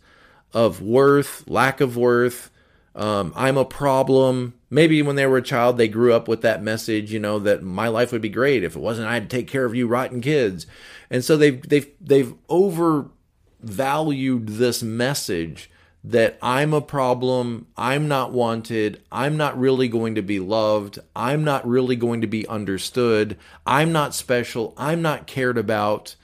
of 0.52 0.82
worth, 0.82 1.48
lack 1.48 1.80
of 1.80 1.96
worth. 1.96 2.50
Um, 2.94 3.32
I'm 3.34 3.56
a 3.56 3.64
problem. 3.64 4.54
Maybe 4.70 5.02
when 5.02 5.16
they 5.16 5.26
were 5.26 5.38
a 5.38 5.42
child, 5.42 5.78
they 5.78 5.88
grew 5.88 6.12
up 6.12 6.28
with 6.28 6.42
that 6.42 6.62
message, 6.62 7.12
you 7.12 7.18
know, 7.18 7.38
that 7.40 7.62
my 7.62 7.88
life 7.88 8.12
would 8.12 8.22
be 8.22 8.28
great 8.28 8.62
if 8.62 8.76
it 8.76 8.80
wasn't 8.80 9.08
I 9.08 9.14
had 9.14 9.28
to 9.28 9.36
take 9.36 9.48
care 9.48 9.64
of 9.64 9.74
you 9.74 9.86
rotten 9.86 10.20
kids. 10.20 10.66
And 11.10 11.24
so 11.24 11.36
they've 11.36 11.60
they've 11.68 11.90
they've 12.00 12.34
overvalued 12.48 14.48
this 14.48 14.82
message 14.82 15.70
that 16.06 16.38
I'm 16.42 16.74
a 16.74 16.82
problem, 16.82 17.66
I'm 17.78 18.08
not 18.08 18.30
wanted, 18.30 19.02
I'm 19.10 19.38
not 19.38 19.58
really 19.58 19.88
going 19.88 20.16
to 20.16 20.22
be 20.22 20.38
loved, 20.38 20.98
I'm 21.16 21.44
not 21.44 21.66
really 21.66 21.96
going 21.96 22.20
to 22.20 22.26
be 22.26 22.46
understood, 22.46 23.38
I'm 23.66 23.90
not 23.90 24.14
special, 24.14 24.74
I'm 24.76 25.00
not 25.00 25.26
cared 25.26 25.56
about. 25.56 26.14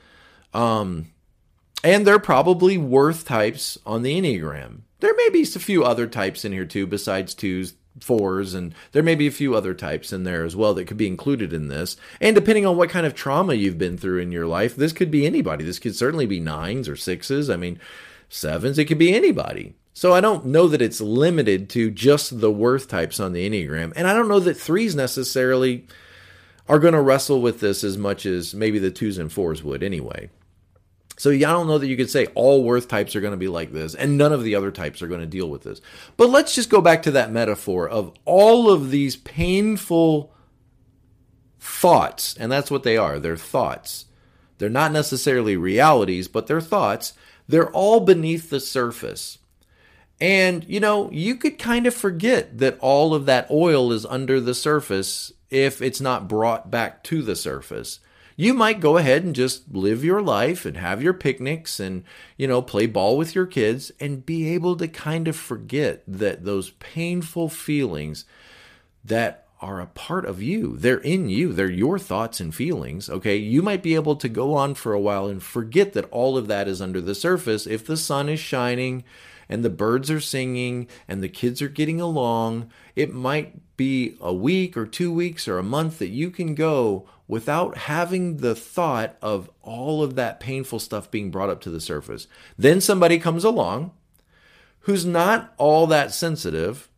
Um, 0.52 1.06
and 1.82 2.06
they're 2.06 2.18
probably 2.18 2.76
worth 2.76 3.24
types 3.24 3.78
on 3.86 4.02
the 4.02 4.20
Enneagram. 4.20 4.80
There 5.00 5.14
may 5.16 5.30
be 5.30 5.42
a 5.42 5.46
few 5.46 5.82
other 5.82 6.06
types 6.06 6.44
in 6.44 6.52
here 6.52 6.66
too, 6.66 6.86
besides 6.86 7.32
twos, 7.32 7.72
fours, 8.00 8.52
and 8.52 8.74
there 8.92 9.02
may 9.02 9.14
be 9.14 9.26
a 9.26 9.32
few 9.32 9.54
other 9.54 9.72
types 9.72 10.12
in 10.12 10.24
there 10.24 10.44
as 10.44 10.54
well 10.54 10.74
that 10.74 10.84
could 10.86 10.98
be 10.98 11.06
included 11.06 11.54
in 11.54 11.68
this. 11.68 11.96
And 12.20 12.34
depending 12.34 12.66
on 12.66 12.76
what 12.76 12.90
kind 12.90 13.06
of 13.06 13.14
trauma 13.14 13.54
you've 13.54 13.78
been 13.78 13.96
through 13.96 14.18
in 14.18 14.30
your 14.30 14.46
life, 14.46 14.76
this 14.76 14.92
could 14.92 15.10
be 15.10 15.24
anybody. 15.24 15.64
This 15.64 15.78
could 15.78 15.96
certainly 15.96 16.26
be 16.26 16.38
nines 16.38 16.86
or 16.86 16.96
sixes. 16.96 17.48
I 17.48 17.56
mean, 17.56 17.80
sevens, 18.30 18.78
it 18.78 18.86
could 18.86 18.98
be 18.98 19.14
anybody. 19.14 19.74
So 19.92 20.14
I 20.14 20.22
don't 20.22 20.46
know 20.46 20.66
that 20.68 20.80
it's 20.80 21.00
limited 21.00 21.68
to 21.70 21.90
just 21.90 22.40
the 22.40 22.50
worth 22.50 22.88
types 22.88 23.20
on 23.20 23.34
the 23.34 23.46
Enneagram. 23.48 23.92
And 23.94 24.06
I 24.06 24.14
don't 24.14 24.28
know 24.28 24.40
that 24.40 24.56
threes 24.56 24.94
necessarily 24.94 25.86
are 26.68 26.78
going 26.78 26.94
to 26.94 27.02
wrestle 27.02 27.42
with 27.42 27.60
this 27.60 27.84
as 27.84 27.98
much 27.98 28.24
as 28.24 28.54
maybe 28.54 28.78
the 28.78 28.90
twos 28.90 29.18
and 29.18 29.30
fours 29.30 29.62
would 29.62 29.82
anyway. 29.82 30.30
So 31.18 31.30
I 31.32 31.38
don't 31.38 31.66
know 31.66 31.76
that 31.76 31.88
you 31.88 31.98
could 31.98 32.08
say 32.08 32.26
all 32.34 32.64
worth 32.64 32.88
types 32.88 33.14
are 33.14 33.20
going 33.20 33.32
to 33.32 33.36
be 33.36 33.48
like 33.48 33.72
this 33.72 33.94
and 33.94 34.16
none 34.16 34.32
of 34.32 34.42
the 34.42 34.54
other 34.54 34.70
types 34.70 35.02
are 35.02 35.08
going 35.08 35.20
to 35.20 35.26
deal 35.26 35.50
with 35.50 35.64
this. 35.64 35.82
But 36.16 36.30
let's 36.30 36.54
just 36.54 36.70
go 36.70 36.80
back 36.80 37.02
to 37.02 37.10
that 37.10 37.30
metaphor 37.30 37.86
of 37.86 38.14
all 38.24 38.70
of 38.70 38.90
these 38.90 39.16
painful 39.16 40.32
thoughts, 41.58 42.34
and 42.38 42.50
that's 42.50 42.70
what 42.70 42.84
they 42.84 42.96
are. 42.96 43.18
They're 43.18 43.36
thoughts. 43.36 44.06
They're 44.56 44.70
not 44.70 44.92
necessarily 44.92 45.58
realities, 45.58 46.26
but 46.26 46.46
they're 46.46 46.60
thoughts 46.62 47.12
they're 47.50 47.70
all 47.70 48.00
beneath 48.00 48.50
the 48.50 48.60
surface. 48.60 49.38
And, 50.20 50.64
you 50.68 50.80
know, 50.80 51.10
you 51.10 51.36
could 51.36 51.58
kind 51.58 51.86
of 51.86 51.94
forget 51.94 52.58
that 52.58 52.78
all 52.80 53.14
of 53.14 53.26
that 53.26 53.50
oil 53.50 53.90
is 53.92 54.04
under 54.06 54.40
the 54.40 54.54
surface 54.54 55.32
if 55.48 55.80
it's 55.80 56.00
not 56.00 56.28
brought 56.28 56.70
back 56.70 57.02
to 57.04 57.22
the 57.22 57.34
surface. 57.34 58.00
You 58.36 58.54
might 58.54 58.80
go 58.80 58.96
ahead 58.96 59.24
and 59.24 59.34
just 59.34 59.74
live 59.74 60.04
your 60.04 60.22
life 60.22 60.64
and 60.64 60.76
have 60.76 61.02
your 61.02 61.12
picnics 61.12 61.80
and, 61.80 62.04
you 62.36 62.46
know, 62.46 62.62
play 62.62 62.86
ball 62.86 63.16
with 63.16 63.34
your 63.34 63.46
kids 63.46 63.92
and 63.98 64.24
be 64.24 64.48
able 64.54 64.76
to 64.76 64.88
kind 64.88 65.26
of 65.26 65.36
forget 65.36 66.02
that 66.06 66.44
those 66.44 66.70
painful 66.70 67.48
feelings 67.48 68.24
that 69.04 69.46
are 69.60 69.80
a 69.80 69.86
part 69.86 70.24
of 70.24 70.42
you. 70.42 70.76
They're 70.76 70.98
in 70.98 71.28
you. 71.28 71.52
They're 71.52 71.70
your 71.70 71.98
thoughts 71.98 72.40
and 72.40 72.54
feelings. 72.54 73.10
Okay. 73.10 73.36
You 73.36 73.62
might 73.62 73.82
be 73.82 73.94
able 73.94 74.16
to 74.16 74.28
go 74.28 74.54
on 74.54 74.74
for 74.74 74.92
a 74.92 75.00
while 75.00 75.26
and 75.26 75.42
forget 75.42 75.92
that 75.92 76.10
all 76.10 76.38
of 76.38 76.48
that 76.48 76.66
is 76.66 76.80
under 76.80 77.00
the 77.00 77.14
surface 77.14 77.66
if 77.66 77.86
the 77.86 77.96
sun 77.96 78.28
is 78.28 78.40
shining 78.40 79.04
and 79.48 79.64
the 79.64 79.70
birds 79.70 80.10
are 80.10 80.20
singing 80.20 80.88
and 81.06 81.22
the 81.22 81.28
kids 81.28 81.60
are 81.60 81.68
getting 81.68 82.00
along. 82.00 82.70
It 82.96 83.12
might 83.12 83.76
be 83.76 84.16
a 84.20 84.32
week 84.32 84.76
or 84.76 84.86
two 84.86 85.12
weeks 85.12 85.46
or 85.46 85.58
a 85.58 85.62
month 85.62 85.98
that 85.98 86.08
you 86.08 86.30
can 86.30 86.54
go 86.54 87.06
without 87.28 87.76
having 87.76 88.38
the 88.38 88.54
thought 88.54 89.16
of 89.20 89.50
all 89.62 90.02
of 90.02 90.14
that 90.14 90.40
painful 90.40 90.78
stuff 90.78 91.10
being 91.10 91.30
brought 91.30 91.50
up 91.50 91.60
to 91.60 91.70
the 91.70 91.80
surface. 91.80 92.26
Then 92.56 92.80
somebody 92.80 93.18
comes 93.18 93.44
along 93.44 93.92
who's 94.80 95.04
not 95.04 95.52
all 95.58 95.86
that 95.86 96.12
sensitive 96.14 96.88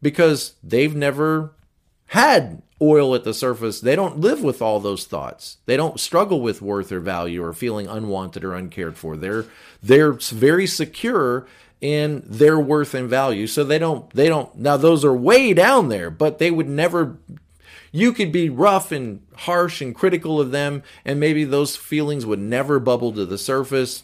because 0.00 0.54
they've 0.62 0.94
never 0.94 1.52
had 2.12 2.60
oil 2.82 3.14
at 3.14 3.24
the 3.24 3.32
surface, 3.32 3.80
they 3.80 3.96
don't 3.96 4.20
live 4.20 4.42
with 4.42 4.60
all 4.60 4.80
those 4.80 5.06
thoughts. 5.06 5.56
They 5.64 5.78
don't 5.78 5.98
struggle 5.98 6.42
with 6.42 6.60
worth 6.60 6.92
or 6.92 7.00
value 7.00 7.42
or 7.42 7.54
feeling 7.54 7.86
unwanted 7.86 8.44
or 8.44 8.54
uncared 8.54 8.98
for. 8.98 9.16
They're 9.16 9.46
they're 9.82 10.12
very 10.12 10.66
secure 10.66 11.46
in 11.80 12.22
their 12.26 12.58
worth 12.58 12.92
and 12.92 13.08
value. 13.08 13.46
So 13.46 13.64
they 13.64 13.78
don't 13.78 14.10
they 14.10 14.28
don't 14.28 14.54
now 14.54 14.76
those 14.76 15.06
are 15.06 15.14
way 15.14 15.54
down 15.54 15.88
there, 15.88 16.10
but 16.10 16.38
they 16.38 16.50
would 16.50 16.68
never 16.68 17.16
you 17.92 18.12
could 18.12 18.30
be 18.30 18.50
rough 18.50 18.92
and 18.92 19.22
harsh 19.34 19.80
and 19.80 19.94
critical 19.94 20.38
of 20.38 20.50
them 20.50 20.82
and 21.06 21.18
maybe 21.18 21.44
those 21.44 21.76
feelings 21.76 22.26
would 22.26 22.40
never 22.40 22.78
bubble 22.78 23.12
to 23.12 23.24
the 23.24 23.38
surface 23.38 24.02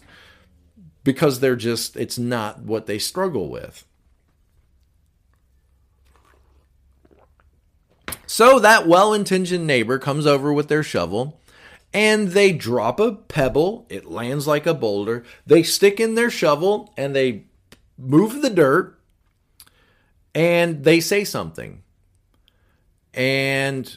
because 1.05 1.41
they're 1.41 1.57
just 1.57 1.95
it's 1.95 2.19
not 2.19 2.62
what 2.62 2.87
they 2.87 2.99
struggle 2.99 3.50
with. 3.50 3.85
So 8.28 8.58
that 8.58 8.87
well 8.87 9.14
intentioned 9.14 9.66
neighbor 9.66 9.99
comes 9.99 10.26
over 10.26 10.52
with 10.52 10.68
their 10.68 10.82
shovel 10.82 11.40
and 11.94 12.28
they 12.28 12.52
drop 12.52 13.00
a 13.00 13.12
pebble. 13.12 13.87
It 13.88 14.04
lands 14.04 14.47
like 14.47 14.66
a 14.66 14.75
boulder. 14.75 15.25
They 15.47 15.62
stick 15.62 15.99
in 15.99 16.14
their 16.14 16.28
shovel 16.28 16.92
and 16.94 17.16
they 17.16 17.44
move 17.97 18.42
the 18.42 18.50
dirt 18.50 19.00
and 20.35 20.85
they 20.85 21.00
say 21.00 21.25
something. 21.25 21.82
And 23.14 23.97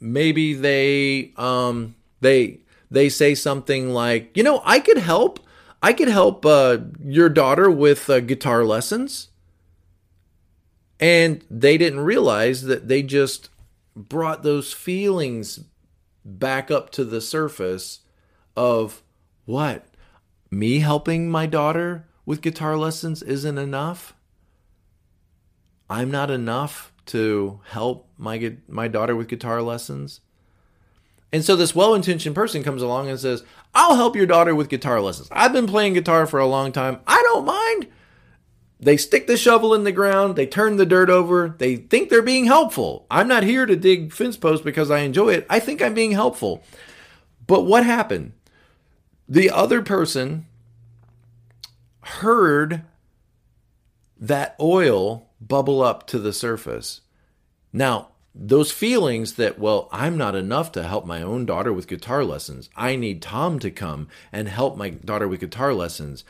maybe 0.00 0.54
they 0.54 1.34
um 1.36 1.96
they 2.22 2.60
they 2.90 3.10
say 3.10 3.34
something 3.34 3.90
like, 3.90 4.34
"You 4.34 4.42
know, 4.42 4.62
I 4.64 4.80
could 4.80 4.98
help. 4.98 5.38
I 5.82 5.92
could 5.92 6.08
help 6.08 6.46
uh, 6.46 6.78
your 7.04 7.28
daughter 7.28 7.70
with 7.70 8.08
uh, 8.08 8.20
guitar 8.20 8.64
lessons." 8.64 9.28
And 10.98 11.44
they 11.50 11.76
didn't 11.76 12.00
realize 12.00 12.62
that 12.62 12.88
they 12.88 13.02
just 13.02 13.50
brought 13.96 14.42
those 14.42 14.72
feelings 14.72 15.60
back 16.24 16.70
up 16.70 16.90
to 16.90 17.04
the 17.04 17.20
surface 17.20 18.00
of 18.54 19.02
what? 19.46 19.86
Me 20.50 20.80
helping 20.80 21.30
my 21.30 21.46
daughter 21.46 22.06
with 22.24 22.42
guitar 22.42 22.76
lessons 22.76 23.22
isn't 23.22 23.58
enough? 23.58 24.14
I'm 25.88 26.10
not 26.10 26.30
enough 26.30 26.92
to 27.06 27.60
help 27.70 28.08
my 28.18 28.56
my 28.68 28.88
daughter 28.88 29.16
with 29.16 29.28
guitar 29.28 29.62
lessons? 29.62 30.20
And 31.32 31.44
so 31.44 31.56
this 31.56 31.74
well-intentioned 31.74 32.34
person 32.34 32.62
comes 32.62 32.82
along 32.82 33.08
and 33.08 33.18
says, 33.18 33.44
"I'll 33.74 33.96
help 33.96 34.16
your 34.16 34.26
daughter 34.26 34.54
with 34.54 34.68
guitar 34.68 35.00
lessons. 35.00 35.28
I've 35.30 35.52
been 35.52 35.66
playing 35.66 35.94
guitar 35.94 36.26
for 36.26 36.40
a 36.40 36.46
long 36.46 36.72
time. 36.72 37.00
I 37.06 37.22
don't 37.22 37.44
mind." 37.44 37.88
They 38.78 38.96
stick 38.96 39.26
the 39.26 39.38
shovel 39.38 39.74
in 39.74 39.84
the 39.84 39.92
ground, 39.92 40.36
they 40.36 40.46
turn 40.46 40.76
the 40.76 40.84
dirt 40.84 41.08
over, 41.08 41.54
they 41.56 41.76
think 41.76 42.10
they're 42.10 42.20
being 42.20 42.44
helpful. 42.44 43.06
I'm 43.10 43.26
not 43.26 43.42
here 43.42 43.64
to 43.64 43.74
dig 43.74 44.12
fence 44.12 44.36
posts 44.36 44.64
because 44.64 44.90
I 44.90 44.98
enjoy 44.98 45.32
it. 45.32 45.46
I 45.48 45.60
think 45.60 45.80
I'm 45.80 45.94
being 45.94 46.12
helpful. 46.12 46.62
But 47.46 47.62
what 47.62 47.84
happened? 47.84 48.32
The 49.28 49.50
other 49.50 49.80
person 49.80 50.46
heard 52.02 52.82
that 54.18 54.56
oil 54.60 55.28
bubble 55.40 55.82
up 55.82 56.06
to 56.08 56.18
the 56.18 56.32
surface. 56.32 57.00
Now, 57.72 58.10
those 58.34 58.70
feelings 58.70 59.34
that, 59.34 59.58
well, 59.58 59.88
I'm 59.90 60.18
not 60.18 60.34
enough 60.34 60.70
to 60.72 60.82
help 60.82 61.06
my 61.06 61.22
own 61.22 61.46
daughter 61.46 61.72
with 61.72 61.88
guitar 61.88 62.24
lessons. 62.24 62.68
I 62.76 62.94
need 62.96 63.22
Tom 63.22 63.58
to 63.60 63.70
come 63.70 64.08
and 64.30 64.48
help 64.48 64.76
my 64.76 64.90
daughter 64.90 65.26
with 65.26 65.40
guitar 65.40 65.72
lessons. 65.72 66.24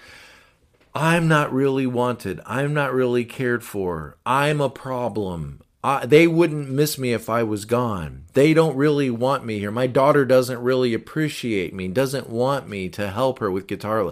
I'm 0.97 1.29
not 1.29 1.53
really 1.53 1.87
wanted. 1.87 2.41
I'm 2.47 2.73
not 2.73 2.95
really 2.95 3.27
cared 3.27 3.63
for. 3.63 4.17
I'm 4.25 4.63
a 4.63 4.71
problem. 4.71 5.61
I, 5.85 6.07
they 6.07 6.27
wouldn't 6.27 6.71
miss 6.71 6.97
me 6.97 7.13
if 7.13 7.29
I 7.29 7.43
was 7.43 7.67
gone. 7.67 8.25
They 8.33 8.55
don't 8.55 8.79
really 8.79 9.11
want 9.11 9.45
me 9.45 9.59
here. 9.59 9.71
My 9.71 9.87
daughter 9.87 10.25
doesn't 10.25 10.59
really 10.59 10.95
appreciate 10.95 11.75
me, 11.75 11.89
doesn't 11.89 12.31
want 12.31 12.67
me 12.67 12.89
to 12.89 13.11
help 13.11 13.41
her 13.41 13.51
with 13.51 13.67
guitar. 13.67 14.11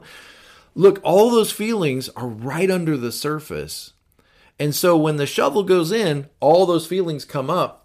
Look, 0.74 1.00
all 1.02 1.30
those 1.30 1.50
feelings 1.50 2.10
are 2.10 2.28
right 2.28 2.70
under 2.70 2.98
the 2.98 3.12
surface. 3.12 3.94
And 4.58 4.74
so 4.74 4.94
when 4.94 5.16
the 5.16 5.24
shovel 5.24 5.62
goes 5.62 5.90
in, 5.90 6.28
all 6.38 6.66
those 6.66 6.86
feelings 6.86 7.24
come 7.24 7.48
up 7.48 7.83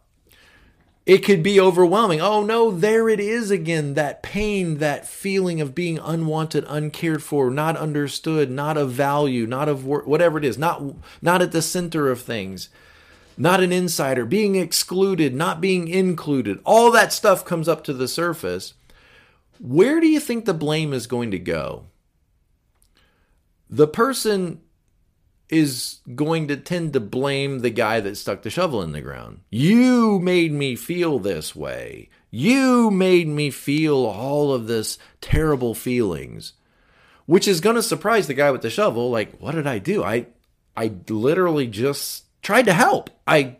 it 1.10 1.26
could 1.26 1.42
be 1.42 1.60
overwhelming. 1.60 2.22
Oh 2.22 2.44
no, 2.44 2.70
there 2.70 3.10
it 3.10 3.20
is 3.20 3.50
again. 3.50 3.96
That 3.96 4.22
pain, 4.22 4.78
that 4.78 5.08
feeling 5.08 5.60
of 5.60 5.74
being 5.74 5.98
unwanted, 5.98 6.66
uncared 6.68 7.24
for, 7.24 7.50
not 7.50 7.76
understood, 7.76 8.52
not 8.52 8.78
of 8.78 8.92
value, 8.92 9.48
not 9.48 9.68
of 9.68 9.88
work, 9.88 10.06
whatever 10.06 10.38
it 10.38 10.46
is, 10.46 10.60
not 10.60 10.84
not 11.20 11.42
at 11.42 11.52
the 11.52 11.64
center 11.64 12.12
of 12.12 12.22
things, 12.22 12.70
not 13.36 13.60
an 13.60 13.72
insider, 13.72 14.24
being 14.24 14.54
excluded, 14.56 15.34
not 15.34 15.60
being 15.60 15.88
included. 15.88 16.60
All 16.64 16.92
that 16.92 17.12
stuff 17.12 17.44
comes 17.44 17.68
up 17.68 17.84
to 17.86 17.94
the 17.94 18.08
surface. 18.08 18.76
Where 19.60 20.00
do 20.00 20.06
you 20.06 20.20
think 20.20 20.46
the 20.46 20.54
blame 20.54 20.94
is 20.94 21.08
going 21.08 21.32
to 21.32 21.40
go? 21.40 21.86
The 23.68 23.88
person 23.88 24.62
is 25.50 26.00
going 26.16 26.48
to 26.48 26.56
tend 26.58 26.94
to 26.94 27.00
blame 27.00 27.60
the 27.60 27.70
guy 27.70 28.00
that 28.00 28.16
stuck 28.16 28.44
the 28.44 28.50
shovel 28.50 28.82
in 28.82 28.92
the 28.92 29.02
ground. 29.02 29.42
You 29.50 30.20
made 30.20 30.52
me 30.52 30.76
feel 30.76 31.20
this 31.20 31.56
way. 31.56 32.10
You 32.32 32.92
made 32.92 33.28
me 33.28 33.50
feel 33.50 34.06
all 34.06 34.54
of 34.54 34.68
this 34.68 35.00
terrible 35.22 35.74
feelings, 35.74 36.54
which 37.26 37.48
is 37.48 37.62
going 37.62 37.76
to 37.76 37.84
surprise 37.84 38.28
the 38.28 38.36
guy 38.36 38.52
with 38.52 38.62
the 38.62 38.70
shovel. 38.70 39.10
Like, 39.10 39.40
what 39.40 39.56
did 39.56 39.66
I 39.66 39.80
do? 39.80 40.04
I, 40.04 40.28
I 40.78 40.92
literally 41.10 41.66
just 41.68 42.26
tried 42.44 42.66
to 42.66 42.74
help. 42.74 43.10
I, 43.26 43.58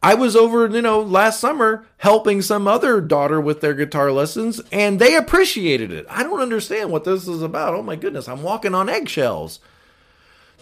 I 0.00 0.14
was 0.14 0.36
over, 0.36 0.68
you 0.68 0.82
know, 0.82 1.00
last 1.00 1.40
summer 1.40 1.86
helping 1.98 2.42
some 2.42 2.68
other 2.68 3.00
daughter 3.00 3.40
with 3.40 3.60
their 3.60 3.74
guitar 3.74 4.12
lessons 4.12 4.60
and 4.70 5.00
they 5.00 5.16
appreciated 5.16 5.92
it. 5.92 6.06
I 6.08 6.22
don't 6.22 6.40
understand 6.40 6.90
what 6.90 7.02
this 7.02 7.26
is 7.26 7.42
about. 7.42 7.74
Oh 7.74 7.82
my 7.82 7.96
goodness, 7.96 8.28
I'm 8.28 8.42
walking 8.42 8.74
on 8.74 8.88
eggshells. 8.88 9.58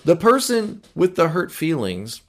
The 0.04 0.16
person 0.16 0.82
with 0.94 1.16
the 1.16 1.28
hurt 1.28 1.52
feelings 1.52 2.22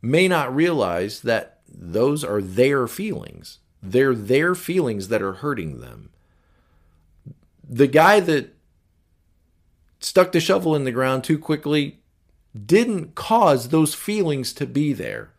may 0.00 0.28
not 0.28 0.54
realize 0.54 1.20
that 1.22 1.60
those 1.68 2.22
are 2.22 2.40
their 2.40 2.86
feelings. 2.86 3.58
They're 3.82 4.14
their 4.14 4.54
feelings 4.54 5.08
that 5.08 5.22
are 5.22 5.34
hurting 5.34 5.80
them. 5.80 6.10
The 7.68 7.86
guy 7.86 8.20
that 8.20 8.54
stuck 10.00 10.32
the 10.32 10.40
shovel 10.40 10.74
in 10.76 10.84
the 10.84 10.92
ground 10.92 11.24
too 11.24 11.38
quickly 11.38 12.00
didn't 12.66 13.14
cause 13.14 13.68
those 13.68 13.94
feelings 13.94 14.52
to 14.52 14.66
be 14.66 14.92
there. 14.92 15.30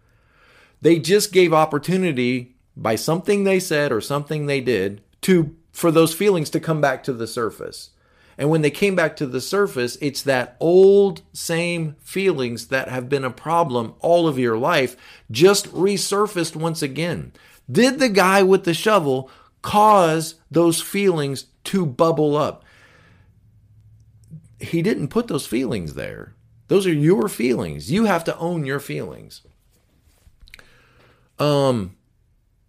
They 0.82 1.00
just 1.00 1.32
gave 1.32 1.54
opportunity 1.54 2.56
by 2.76 2.96
something 2.96 3.44
they 3.44 3.60
said 3.60 3.92
or 3.92 4.02
something 4.02 4.46
they 4.46 4.62
did 4.62 5.02
to 5.22 5.56
for 5.72 5.92
those 5.92 6.14
feelings 6.14 6.50
to 6.52 6.60
come 6.60 6.82
back 6.82 7.04
to 7.04 7.14
the 7.14 7.28
surface. 7.28 7.92
And 8.38 8.50
when 8.50 8.62
they 8.62 8.72
came 8.72 8.96
back 8.96 9.16
to 9.18 9.28
the 9.28 9.42
surface, 9.42 9.98
it's 10.02 10.22
that 10.24 10.56
old 10.60 11.22
same 11.34 11.96
feelings 12.02 12.68
that 12.68 12.90
have 12.90 13.10
been 13.10 13.24
a 13.24 13.30
problem 13.30 13.94
all 14.00 14.28
of 14.28 14.40
your 14.40 14.58
life 14.58 14.96
just 15.30 15.68
resurfaced 15.68 16.56
once 16.56 16.82
again. 16.82 17.32
Did 17.72 18.00
the 18.00 18.10
guy 18.10 18.44
with 18.44 18.64
the 18.64 18.74
shovel 18.74 19.30
cause 19.62 20.36
those 20.52 20.82
feelings 20.82 21.46
to 21.66 21.86
bubble 21.86 22.36
up? 22.36 22.64
He 24.60 24.82
didn't 24.82 25.10
put 25.10 25.28
those 25.28 25.46
feelings 25.46 25.94
there. 25.94 26.34
Those 26.68 26.88
are 26.88 26.94
your 26.94 27.28
feelings. 27.28 27.92
You 27.92 28.06
have 28.06 28.24
to 28.26 28.38
own 28.38 28.66
your 28.66 28.80
feelings. 28.80 29.42
Um 31.38 31.96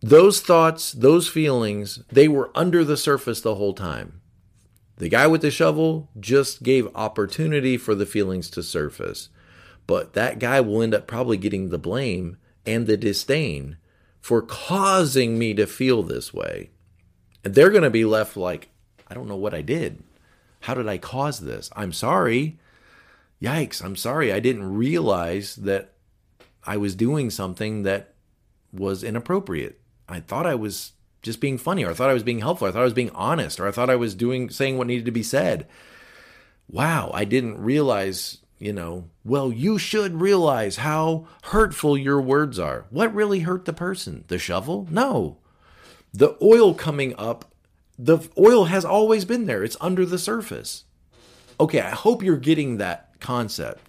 those 0.05 0.42
thoughts, 0.42 0.92
those 0.92 1.29
feelings, 1.29 2.03
they 2.12 2.29
were 2.29 2.50
under 2.55 2.85
the 2.85 2.96
surface 2.96 3.40
the 3.40 3.55
whole 3.55 3.72
time. 3.72 4.20
The 4.97 5.09
guy 5.09 5.27
with 5.27 5.43
the 5.43 5.51
shovel 5.51 6.09
just 6.19 6.63
gave 6.63 6.89
opportunity 6.95 7.77
for 7.77 7.95
the 7.95 8.07
feelings 8.07 8.49
to 8.51 8.63
surface. 8.63 9.29
But 9.87 10.13
that 10.15 10.39
guy 10.39 10.61
will 10.61 10.83
end 10.83 10.95
up 10.95 11.07
probably 11.07 11.37
getting 11.37 11.69
the 11.69 11.79
blame 11.79 12.37
and 12.65 12.87
the 12.87 12.97
disdain 12.97 13.77
for 14.21 14.41
causing 14.41 15.39
me 15.39 15.53
to 15.55 15.67
feel 15.67 16.03
this 16.03 16.33
way. 16.33 16.71
And 17.45 17.55
they're 17.55 17.71
going 17.71 17.83
to 17.83 17.91
be 17.91 18.05
left 18.05 18.37
like, 18.37 18.71
I 19.09 19.15
don't 19.15 19.29
know 19.29 19.37
what 19.37 19.53
I 19.53 19.61
did. 19.61 20.03
How 20.61 20.73
did 20.73 20.89
I 20.89 20.97
cause 20.97 21.41
this? 21.41 21.69
I'm 21.77 21.93
sorry. 21.93 22.59
Yikes, 23.43 23.85
I'm 23.85 23.97
sorry. 23.97 24.33
I 24.33 24.41
didn't 24.41 24.75
realize 24.75 25.57
that 25.57 25.93
I 26.65 26.79
was 26.79 26.95
doing 26.95 27.29
something 27.29 27.83
that 27.83 28.15
was 28.73 29.05
inappropriate. 29.05 29.79
I 30.09 30.21
thought 30.21 30.47
I 30.47 30.55
was 30.55 30.93
just 31.25 31.41
being 31.41 31.59
funny, 31.59 31.85
or 31.85 31.91
I 31.91 31.95
thought 31.95 32.11
I 32.11 32.15
was 32.15 32.23
being 32.23 32.41
helpful, 32.41 32.67
or 32.67 32.71
I 32.71 32.73
thought 32.73 32.83
I 32.83 32.85
was 32.85 32.93
being 32.93 33.11
honest, 33.11 33.59
or 33.59 33.67
I 33.67 33.73
thought 33.73 33.91
I 33.91 33.97
was 33.97 34.15
doing 34.15 34.51
saying 34.51 34.79
what 34.79 34.87
needed 34.87 35.07
to 35.07 35.11
be 35.11 35.25
said. 35.25 35.67
Wow, 36.71 37.11
I 37.13 37.25
didn't 37.25 37.59
realize, 37.59 38.39
you 38.59 38.73
know, 38.73 39.11
well, 39.25 39.51
you 39.51 39.79
should 39.79 40.21
realize 40.21 40.77
how 40.77 41.27
hurtful 41.45 41.99
your 41.99 42.21
words 42.21 42.59
are. 42.59 42.87
What 42.91 43.15
really 43.15 43.41
hurt 43.41 43.65
the 43.65 43.73
person? 43.73 44.25
The 44.29 44.39
shovel? 44.39 44.87
No. 44.91 45.39
The 46.13 46.37
oil 46.41 46.75
coming 46.75 47.15
up, 47.19 47.47
the 47.99 48.19
oil 48.39 48.67
has 48.67 48.85
always 48.85 49.25
been 49.25 49.47
there. 49.47 49.65
It's 49.65 49.77
under 49.81 50.07
the 50.07 50.19
surface. 50.19 50.85
Okay, 51.59 51.81
I 51.81 51.91
hope 51.91 52.23
you're 52.23 52.37
getting 52.37 52.77
that 52.77 53.19
concept. 53.21 53.81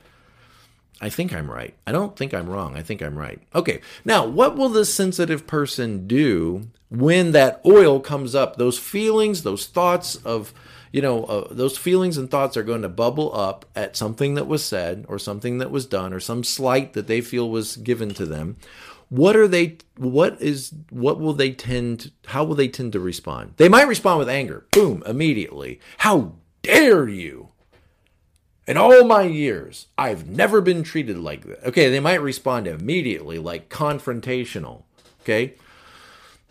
I 1.01 1.10
think 1.10 1.34
I'm 1.34 1.51
right. 1.51 1.75
I 1.86 1.91
don't 1.91 2.15
think 2.15 2.34
I'm 2.34 2.49
wrong. 2.49 2.77
I 2.77 2.81
think 2.81 3.01
I'm 3.01 3.17
right. 3.17 3.41
Okay. 3.53 3.81
Now, 4.05 4.25
what 4.25 4.55
will 4.55 4.69
the 4.69 4.86
sensitive 4.86 5.45
person 5.45 6.08
do 6.08 6.67
when 6.89 7.31
that 7.34 7.62
oil 7.65 7.99
comes 7.99 8.34
up? 8.34 8.55
Those 8.55 8.79
feelings, 8.79 9.43
those 9.43 9.67
thoughts 9.67 10.15
of, 10.17 10.53
you 10.93 11.01
know, 11.01 11.25
uh, 11.25 11.47
those 11.51 11.77
feelings 11.77 12.17
and 12.17 12.31
thoughts 12.31 12.55
are 12.55 12.63
going 12.63 12.81
to 12.81 12.89
bubble 12.89 13.36
up 13.36 13.65
at 13.75 13.97
something 13.97 14.36
that 14.36 14.47
was 14.47 14.63
said 14.63 15.05
or 15.10 15.19
something 15.19 15.58
that 15.58 15.71
was 15.71 15.86
done 15.86 16.13
or 16.13 16.21
some 16.21 16.45
slight 16.45 16.93
that 16.93 17.08
they 17.08 17.19
feel 17.19 17.49
was 17.49 17.75
given 17.75 18.13
to 18.13 18.25
them. 18.25 18.55
What 19.10 19.36
are 19.36 19.47
they 19.47 19.77
what 19.97 20.41
is 20.41 20.73
what 20.89 21.19
will 21.19 21.34
they 21.34 21.51
tend 21.51 22.12
how 22.27 22.43
will 22.43 22.55
they 22.55 22.67
tend 22.67 22.93
to 22.93 22.99
respond? 22.99 23.53
They 23.58 23.69
might 23.69 23.88
respond 23.88 24.19
with 24.19 24.29
anger. 24.29 24.65
Boom, 24.71 25.03
immediately. 25.05 25.79
How 25.99 26.34
dare 26.63 27.08
you? 27.08 27.49
In 28.67 28.78
all 28.78 29.04
my 29.04 29.23
years, 29.23 29.88
I've 29.97 30.28
never 30.28 30.60
been 30.60 30.82
treated 30.84 31.17
like 31.17 31.45
that. 31.45 31.63
Okay, 31.65 31.89
they 31.89 31.99
might 31.99 32.21
respond 32.21 32.67
immediately, 32.67 33.38
like 33.38 33.69
confrontational. 33.69 34.84
Okay. 35.21 35.56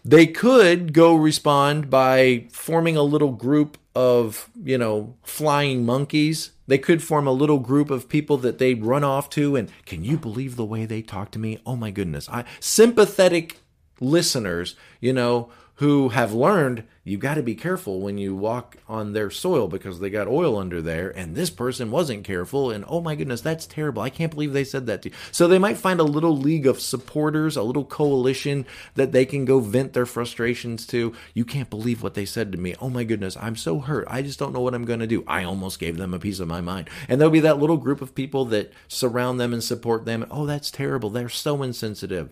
They 0.05 0.27
could 0.27 0.93
go 0.93 1.15
respond 1.15 1.89
by 1.89 2.47
forming 2.53 2.97
a 2.97 3.03
little 3.03 3.33
group 3.33 3.79
of, 3.95 4.51
you 4.63 4.77
know, 4.77 5.17
flying 5.23 5.87
monkeys. 5.87 6.51
They 6.67 6.79
could 6.79 7.03
form 7.03 7.27
a 7.27 7.33
little 7.33 7.59
group 7.59 7.91
of 7.91 8.09
people 8.09 8.37
that 8.39 8.59
they 8.59 8.75
run 8.75 9.03
off 9.03 9.31
to 9.31 9.57
and 9.57 9.71
can 9.87 10.05
you 10.05 10.19
believe 10.19 10.57
the 10.57 10.65
way 10.65 10.85
they 10.85 11.03
talk 11.03 11.31
to 11.33 11.39
me? 11.39 11.59
Oh 11.65 11.77
my 11.77 11.91
goodness. 11.91 12.29
I 12.29 12.45
sympathetic 12.61 13.61
listeners, 14.01 14.77
you 15.01 15.13
know, 15.13 15.51
who 15.77 16.11
have 16.11 16.33
learned 16.33 16.85
you 17.03 17.19
got 17.19 17.35
to 17.35 17.43
be 17.43 17.55
careful 17.55 18.01
when 18.01 18.17
you 18.17 18.35
walk 18.35 18.79
on 18.89 19.13
their 19.13 19.29
soil 19.29 19.67
because 19.69 19.99
they 20.01 20.09
got 20.09 20.29
oil 20.29 20.57
under 20.57 20.81
there 20.81 21.11
and 21.11 21.35
this 21.35 21.51
person 21.51 21.91
wasn't 21.91 22.25
careful 22.25 22.71
and 22.71 22.85
oh 22.89 23.01
my 23.01 23.15
goodness 23.15 23.41
that's 23.41 23.67
terrible. 23.67 24.01
I 24.01 24.09
can't 24.09 24.33
believe 24.33 24.53
they 24.53 24.65
said 24.65 24.87
that 24.87 25.03
to 25.03 25.11
you. 25.11 25.15
So 25.33 25.49
they 25.49 25.59
might 25.59 25.77
find 25.77 26.01
a 26.01 26.05
little 26.05 26.37
league 26.37 26.67
of 26.67 26.81
supporters 26.81 27.57
a 27.57 27.63
little 27.63 27.85
coalition 27.85 28.65
that 28.95 29.13
they 29.13 29.27
can 29.27 29.45
go 29.45 29.59
vent 29.59 29.93
their 29.93 30.07
frustrations 30.07 30.87
to. 30.89 31.13
You 31.35 31.45
can't 31.45 31.71
believe 31.71 32.03
what 32.03 32.15
they 32.15 32.25
said 32.25 32.53
to 32.53 32.59
me. 32.59 32.75
Oh 32.81 32.89
my 32.89 33.05
goodness 33.05 33.37
i'm 33.41 33.57
so 33.57 33.81
hurt. 33.81 34.07
I 34.09 34.23
just 34.23 34.39
don't 34.39 34.53
know 34.53 34.61
what 34.61 34.75
i'm 34.75 34.85
going 34.85 35.01
to 35.01 35.07
do. 35.07 35.25
I 35.27 35.45
almost 35.45 35.81
gave 35.81 35.99
them 35.99 36.15
a 36.15 36.21
piece 36.21 36.41
of 36.41 36.49
my 36.49 36.61
mind. 36.61 36.89
And 37.09 37.21
there'll 37.21 37.33
be 37.33 37.41
that 37.41 37.59
little 37.59 37.79
group 37.79 38.01
of 38.01 38.15
people 38.15 38.45
that 38.47 38.73
surround 38.89 39.41
them 39.41 39.53
and 39.53 39.63
support 39.63 40.05
them. 40.05 40.25
Oh 40.31 40.47
that's 40.47 40.71
terrible. 40.71 41.11
They're 41.11 41.29
so 41.29 41.63
insensitive. 41.63 42.31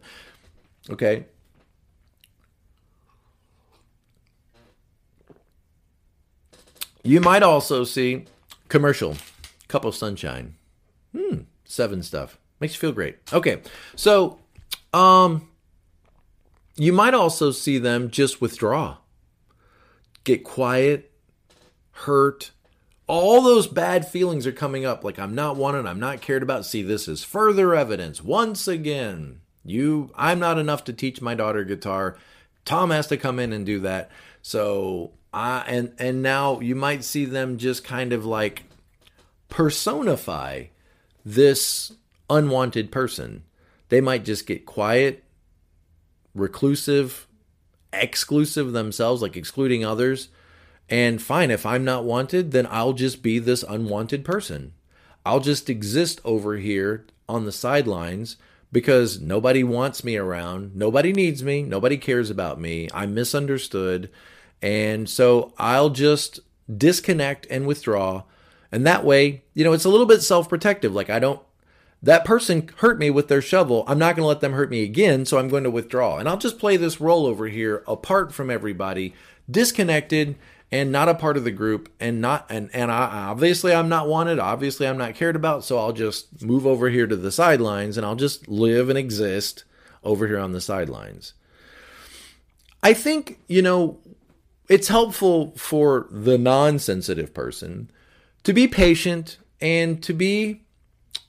Okay 0.88 1.26
You 7.02 7.20
might 7.20 7.42
also 7.42 7.84
see 7.84 8.26
commercial, 8.68 9.16
cup 9.68 9.84
of 9.84 9.94
sunshine. 9.94 10.54
Hmm, 11.16 11.40
seven 11.64 12.02
stuff. 12.02 12.38
Makes 12.60 12.74
you 12.74 12.80
feel 12.80 12.92
great. 12.92 13.18
Okay. 13.32 13.62
So, 13.96 14.38
um 14.92 15.48
you 16.76 16.92
might 16.92 17.14
also 17.14 17.50
see 17.50 17.78
them 17.78 18.10
just 18.10 18.40
withdraw. 18.40 18.96
Get 20.24 20.42
quiet, 20.44 21.12
hurt. 21.90 22.52
All 23.06 23.42
those 23.42 23.66
bad 23.66 24.08
feelings 24.08 24.46
are 24.46 24.52
coming 24.52 24.86
up 24.86 25.04
like 25.04 25.18
I'm 25.18 25.34
not 25.34 25.56
wanted, 25.56 25.86
I'm 25.86 26.00
not 26.00 26.22
cared 26.22 26.42
about. 26.42 26.64
See, 26.64 26.82
this 26.82 27.08
is 27.08 27.24
further 27.24 27.74
evidence 27.74 28.22
once 28.22 28.66
again. 28.66 29.40
You 29.64 30.10
I'm 30.16 30.38
not 30.38 30.58
enough 30.58 30.84
to 30.84 30.92
teach 30.92 31.20
my 31.20 31.34
daughter 31.34 31.64
guitar. 31.64 32.16
Tom 32.64 32.90
has 32.90 33.06
to 33.08 33.16
come 33.16 33.38
in 33.38 33.52
and 33.52 33.66
do 33.66 33.80
that. 33.80 34.10
So 34.40 35.12
uh, 35.32 35.64
and 35.66 35.94
and 35.98 36.22
now 36.22 36.60
you 36.60 36.74
might 36.74 37.04
see 37.04 37.24
them 37.24 37.58
just 37.58 37.84
kind 37.84 38.12
of 38.12 38.24
like 38.24 38.64
personify 39.48 40.64
this 41.24 41.92
unwanted 42.28 42.90
person. 42.90 43.44
They 43.88 44.00
might 44.00 44.24
just 44.24 44.46
get 44.46 44.66
quiet, 44.66 45.24
reclusive, 46.34 47.26
exclusive 47.92 48.72
themselves, 48.72 49.22
like 49.22 49.36
excluding 49.36 49.84
others. 49.84 50.28
And 50.88 51.22
fine, 51.22 51.50
if 51.50 51.64
I'm 51.64 51.84
not 51.84 52.04
wanted, 52.04 52.50
then 52.52 52.66
I'll 52.70 52.92
just 52.92 53.22
be 53.22 53.38
this 53.38 53.62
unwanted 53.62 54.24
person. 54.24 54.72
I'll 55.24 55.40
just 55.40 55.70
exist 55.70 56.20
over 56.24 56.56
here 56.56 57.06
on 57.28 57.44
the 57.44 57.52
sidelines 57.52 58.36
because 58.72 59.20
nobody 59.20 59.62
wants 59.62 60.02
me 60.02 60.16
around. 60.16 60.74
Nobody 60.74 61.12
needs 61.12 61.42
me. 61.42 61.62
Nobody 61.62 61.96
cares 61.96 62.30
about 62.30 62.60
me. 62.60 62.88
I'm 62.92 63.14
misunderstood. 63.14 64.10
And 64.62 65.08
so 65.08 65.52
I'll 65.58 65.90
just 65.90 66.40
disconnect 66.74 67.46
and 67.50 67.66
withdraw. 67.66 68.22
And 68.70 68.86
that 68.86 69.04
way, 69.04 69.42
you 69.52 69.64
know, 69.64 69.72
it's 69.72 69.84
a 69.84 69.90
little 69.90 70.06
bit 70.06 70.22
self 70.22 70.48
protective. 70.48 70.94
Like, 70.94 71.10
I 71.10 71.18
don't, 71.18 71.40
that 72.02 72.24
person 72.24 72.70
hurt 72.78 72.98
me 72.98 73.10
with 73.10 73.28
their 73.28 73.42
shovel. 73.42 73.84
I'm 73.86 73.98
not 73.98 74.16
going 74.16 74.24
to 74.24 74.28
let 74.28 74.40
them 74.40 74.52
hurt 74.52 74.70
me 74.70 74.82
again. 74.82 75.26
So 75.26 75.38
I'm 75.38 75.48
going 75.48 75.64
to 75.64 75.70
withdraw. 75.70 76.18
And 76.18 76.28
I'll 76.28 76.38
just 76.38 76.58
play 76.58 76.76
this 76.76 77.00
role 77.00 77.26
over 77.26 77.48
here 77.48 77.82
apart 77.86 78.32
from 78.32 78.50
everybody, 78.50 79.14
disconnected 79.50 80.36
and 80.70 80.90
not 80.90 81.08
a 81.08 81.14
part 81.14 81.36
of 81.36 81.44
the 81.44 81.50
group 81.50 81.92
and 82.00 82.20
not 82.20 82.46
and 82.48 82.70
and 82.72 82.90
I, 82.90 83.28
obviously 83.28 83.74
I'm 83.74 83.90
not 83.90 84.08
wanted 84.08 84.38
obviously 84.38 84.88
I'm 84.88 84.96
not 84.96 85.14
cared 85.14 85.36
about 85.36 85.64
so 85.64 85.78
I'll 85.78 85.92
just 85.92 86.42
move 86.42 86.66
over 86.66 86.88
here 86.88 87.06
to 87.06 87.14
the 87.14 87.30
sidelines 87.30 87.98
and 87.98 88.06
I'll 88.06 88.16
just 88.16 88.48
live 88.48 88.88
and 88.88 88.96
exist 88.96 89.64
over 90.02 90.26
here 90.26 90.38
on 90.38 90.52
the 90.52 90.62
sidelines. 90.62 91.34
I 92.82 92.94
think, 92.94 93.38
you 93.46 93.62
know, 93.62 94.00
it's 94.72 94.88
helpful 94.88 95.52
for 95.54 96.06
the 96.10 96.38
non 96.38 96.78
sensitive 96.78 97.34
person 97.34 97.90
to 98.42 98.54
be 98.54 98.66
patient 98.66 99.36
and 99.60 100.02
to 100.02 100.14
be 100.14 100.62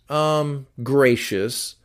um, 0.07 0.65
gracious 0.81 1.75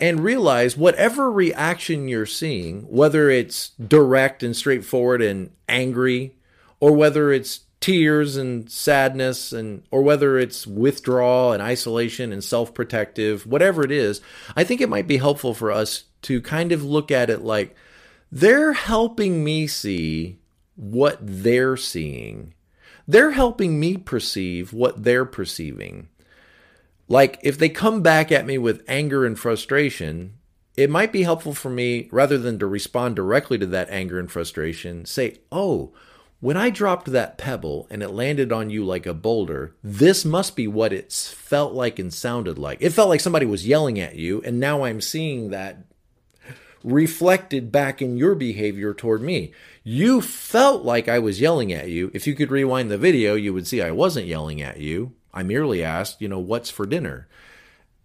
and 0.00 0.18
realize 0.18 0.76
whatever 0.76 1.30
reaction 1.30 2.08
you're 2.08 2.26
seeing, 2.26 2.82
whether 2.90 3.30
it's 3.30 3.68
direct 3.68 4.42
and 4.42 4.56
straightforward 4.56 5.22
and 5.22 5.52
angry, 5.68 6.34
or 6.80 6.90
whether 6.90 7.30
it's 7.30 7.60
tears 7.78 8.36
and 8.36 8.68
sadness 8.68 9.52
and 9.52 9.84
or 9.92 10.02
whether 10.02 10.40
it's 10.40 10.66
withdrawal 10.66 11.52
and 11.52 11.62
isolation 11.62 12.32
and 12.32 12.42
self-protective 12.42 13.46
whatever 13.46 13.84
it 13.84 13.90
is 13.90 14.22
i 14.56 14.64
think 14.64 14.80
it 14.80 14.88
might 14.88 15.06
be 15.06 15.18
helpful 15.18 15.52
for 15.52 15.70
us 15.70 16.04
to 16.22 16.40
kind 16.40 16.72
of 16.72 16.82
look 16.82 17.10
at 17.10 17.28
it 17.28 17.42
like 17.42 17.76
they're 18.32 18.72
helping 18.72 19.44
me 19.44 19.66
see 19.66 20.38
what 20.76 21.18
they're 21.20 21.76
seeing. 21.76 22.54
They're 23.06 23.32
helping 23.32 23.78
me 23.78 23.96
perceive 23.96 24.72
what 24.72 25.04
they're 25.04 25.26
perceiving. 25.26 26.08
Like 27.08 27.38
if 27.42 27.58
they 27.58 27.68
come 27.68 28.02
back 28.02 28.32
at 28.32 28.46
me 28.46 28.58
with 28.58 28.82
anger 28.88 29.26
and 29.26 29.38
frustration, 29.38 30.34
it 30.76 30.90
might 30.90 31.12
be 31.12 31.22
helpful 31.22 31.54
for 31.54 31.70
me 31.70 32.08
rather 32.10 32.38
than 32.38 32.58
to 32.58 32.66
respond 32.66 33.16
directly 33.16 33.58
to 33.58 33.66
that 33.66 33.90
anger 33.90 34.18
and 34.18 34.30
frustration, 34.30 35.04
say, 35.04 35.36
"Oh, 35.52 35.92
when 36.40 36.56
I 36.56 36.68
dropped 36.70 37.06
that 37.06 37.38
pebble 37.38 37.86
and 37.88 38.02
it 38.02 38.10
landed 38.10 38.52
on 38.52 38.68
you 38.68 38.84
like 38.84 39.06
a 39.06 39.14
boulder, 39.14 39.74
this 39.82 40.26
must 40.26 40.56
be 40.56 40.66
what 40.66 40.92
it 40.92 41.10
felt 41.10 41.72
like 41.72 41.98
and 41.98 42.12
sounded 42.12 42.58
like. 42.58 42.78
It 42.80 42.90
felt 42.90 43.08
like 43.08 43.20
somebody 43.20 43.46
was 43.46 43.66
yelling 43.66 43.98
at 43.98 44.16
you, 44.16 44.42
and 44.44 44.60
now 44.60 44.84
I'm 44.84 45.00
seeing 45.00 45.50
that 45.50 45.78
reflected 46.84 47.72
back 47.72 48.00
in 48.00 48.16
your 48.16 48.34
behavior 48.34 48.94
toward 48.94 49.22
me. 49.22 49.52
You 49.82 50.20
felt 50.20 50.84
like 50.84 51.08
I 51.08 51.18
was 51.18 51.40
yelling 51.40 51.72
at 51.72 51.88
you. 51.88 52.10
If 52.14 52.26
you 52.26 52.34
could 52.34 52.50
rewind 52.50 52.90
the 52.90 52.98
video, 52.98 53.34
you 53.34 53.52
would 53.52 53.66
see 53.66 53.82
I 53.82 53.90
wasn't 53.90 54.26
yelling 54.26 54.62
at 54.62 54.78
you. 54.78 55.14
I 55.32 55.42
merely 55.42 55.82
asked, 55.82 56.20
you 56.20 56.28
know, 56.28 56.38
what's 56.38 56.70
for 56.70 56.86
dinner? 56.86 57.26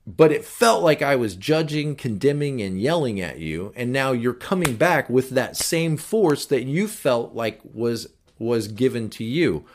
But 0.08 0.32
it 0.32 0.46
felt 0.46 0.82
like 0.82 1.02
I 1.02 1.16
was 1.16 1.36
judging, 1.36 1.96
condemning, 1.96 2.62
and 2.62 2.82
yelling 2.82 3.22
at 3.22 3.38
you. 3.38 3.74
And 3.76 3.92
now 3.92 4.14
you're 4.14 4.34
coming 4.34 4.76
back 4.76 5.10
with 5.10 5.32
that 5.32 5.56
same 5.56 5.98
force 5.98 6.46
that 6.48 6.64
you 6.64 6.88
felt 6.88 7.36
like 7.36 7.60
was 7.64 8.08
was 8.40 8.70
given 8.70 9.10
to 9.10 9.24
you. 9.26 9.66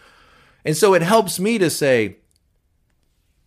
And 0.65 0.75
so 0.75 0.95
it 0.95 1.03
helps 1.03 1.39
me 1.39 1.59
to 1.59 1.69
say, 1.69 2.17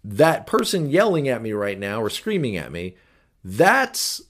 that 0.03 0.45
person 0.47 0.89
yelling 0.89 1.27
at 1.27 1.41
me 1.41 1.51
right 1.51 1.77
now 1.77 1.99
or 1.99 2.09
screaming 2.09 2.55
at 2.55 2.71
me, 2.71 2.95
that's 3.43 4.21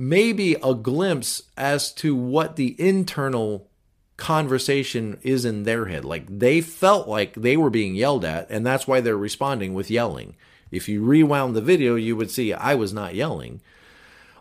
maybe 0.00 0.54
a 0.62 0.74
glimpse 0.74 1.42
as 1.56 1.92
to 1.92 2.16
what 2.16 2.56
the 2.56 2.74
internal 2.80 3.68
conversation 4.16 5.18
is 5.22 5.44
in 5.44 5.64
their 5.64 5.86
head. 5.86 6.04
Like 6.04 6.26
they 6.26 6.60
felt 6.60 7.06
like 7.06 7.34
they 7.34 7.56
were 7.56 7.70
being 7.70 7.94
yelled 7.94 8.24
at, 8.24 8.50
and 8.50 8.66
that's 8.66 8.86
why 8.86 9.00
they're 9.00 9.16
responding 9.16 9.74
with 9.74 9.90
yelling. 9.90 10.36
If 10.70 10.88
you 10.88 11.04
rewound 11.04 11.54
the 11.54 11.60
video, 11.60 11.96
you 11.96 12.16
would 12.16 12.30
see 12.30 12.52
I 12.52 12.74
was 12.74 12.92
not 12.92 13.14
yelling. 13.14 13.60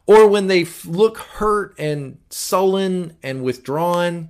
Or 0.06 0.28
when 0.28 0.48
they 0.48 0.66
look 0.86 1.18
hurt 1.18 1.76
and 1.78 2.18
sullen 2.30 3.18
and 3.22 3.44
withdrawn, 3.44 4.30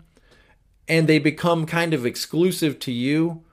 and 0.88 1.08
they 1.08 1.20
become 1.20 1.66
kind 1.66 1.94
of 1.94 2.06
exclusive 2.06 2.80
to 2.80 2.92
you, 2.92 3.44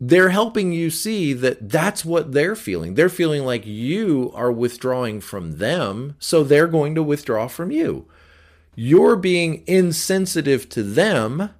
they're 0.00 0.30
helping 0.30 0.72
you 0.72 0.88
see 0.88 1.34
that 1.34 1.68
that's 1.68 2.04
what 2.04 2.32
they're 2.32 2.56
feeling. 2.56 2.94
They're 2.94 3.10
feeling 3.10 3.44
like 3.44 3.66
you 3.66 4.32
are 4.34 4.50
withdrawing 4.50 5.20
from 5.20 5.58
them, 5.58 6.16
so 6.18 6.42
they're 6.42 6.66
going 6.66 6.94
to 6.94 7.02
withdraw 7.02 7.48
from 7.48 7.70
you. 7.70 8.06
You're 8.74 9.16
being 9.16 9.62
insensitive 9.66 10.70
to 10.70 10.82
them 10.82 11.50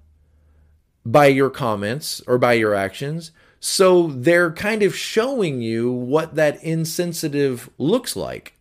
by 1.05 1.27
your 1.27 1.51
comments 1.51 2.23
or 2.27 2.39
by 2.39 2.55
your 2.55 2.75
actions. 2.75 3.31
So 3.61 4.07
they're 4.07 4.53
kind 4.53 4.83
of 4.83 4.97
showing 4.97 5.61
you 5.61 5.93
what 5.93 6.35
that 6.37 6.63
insensitive 6.65 7.69
looks 7.77 8.17
like. 8.17 8.55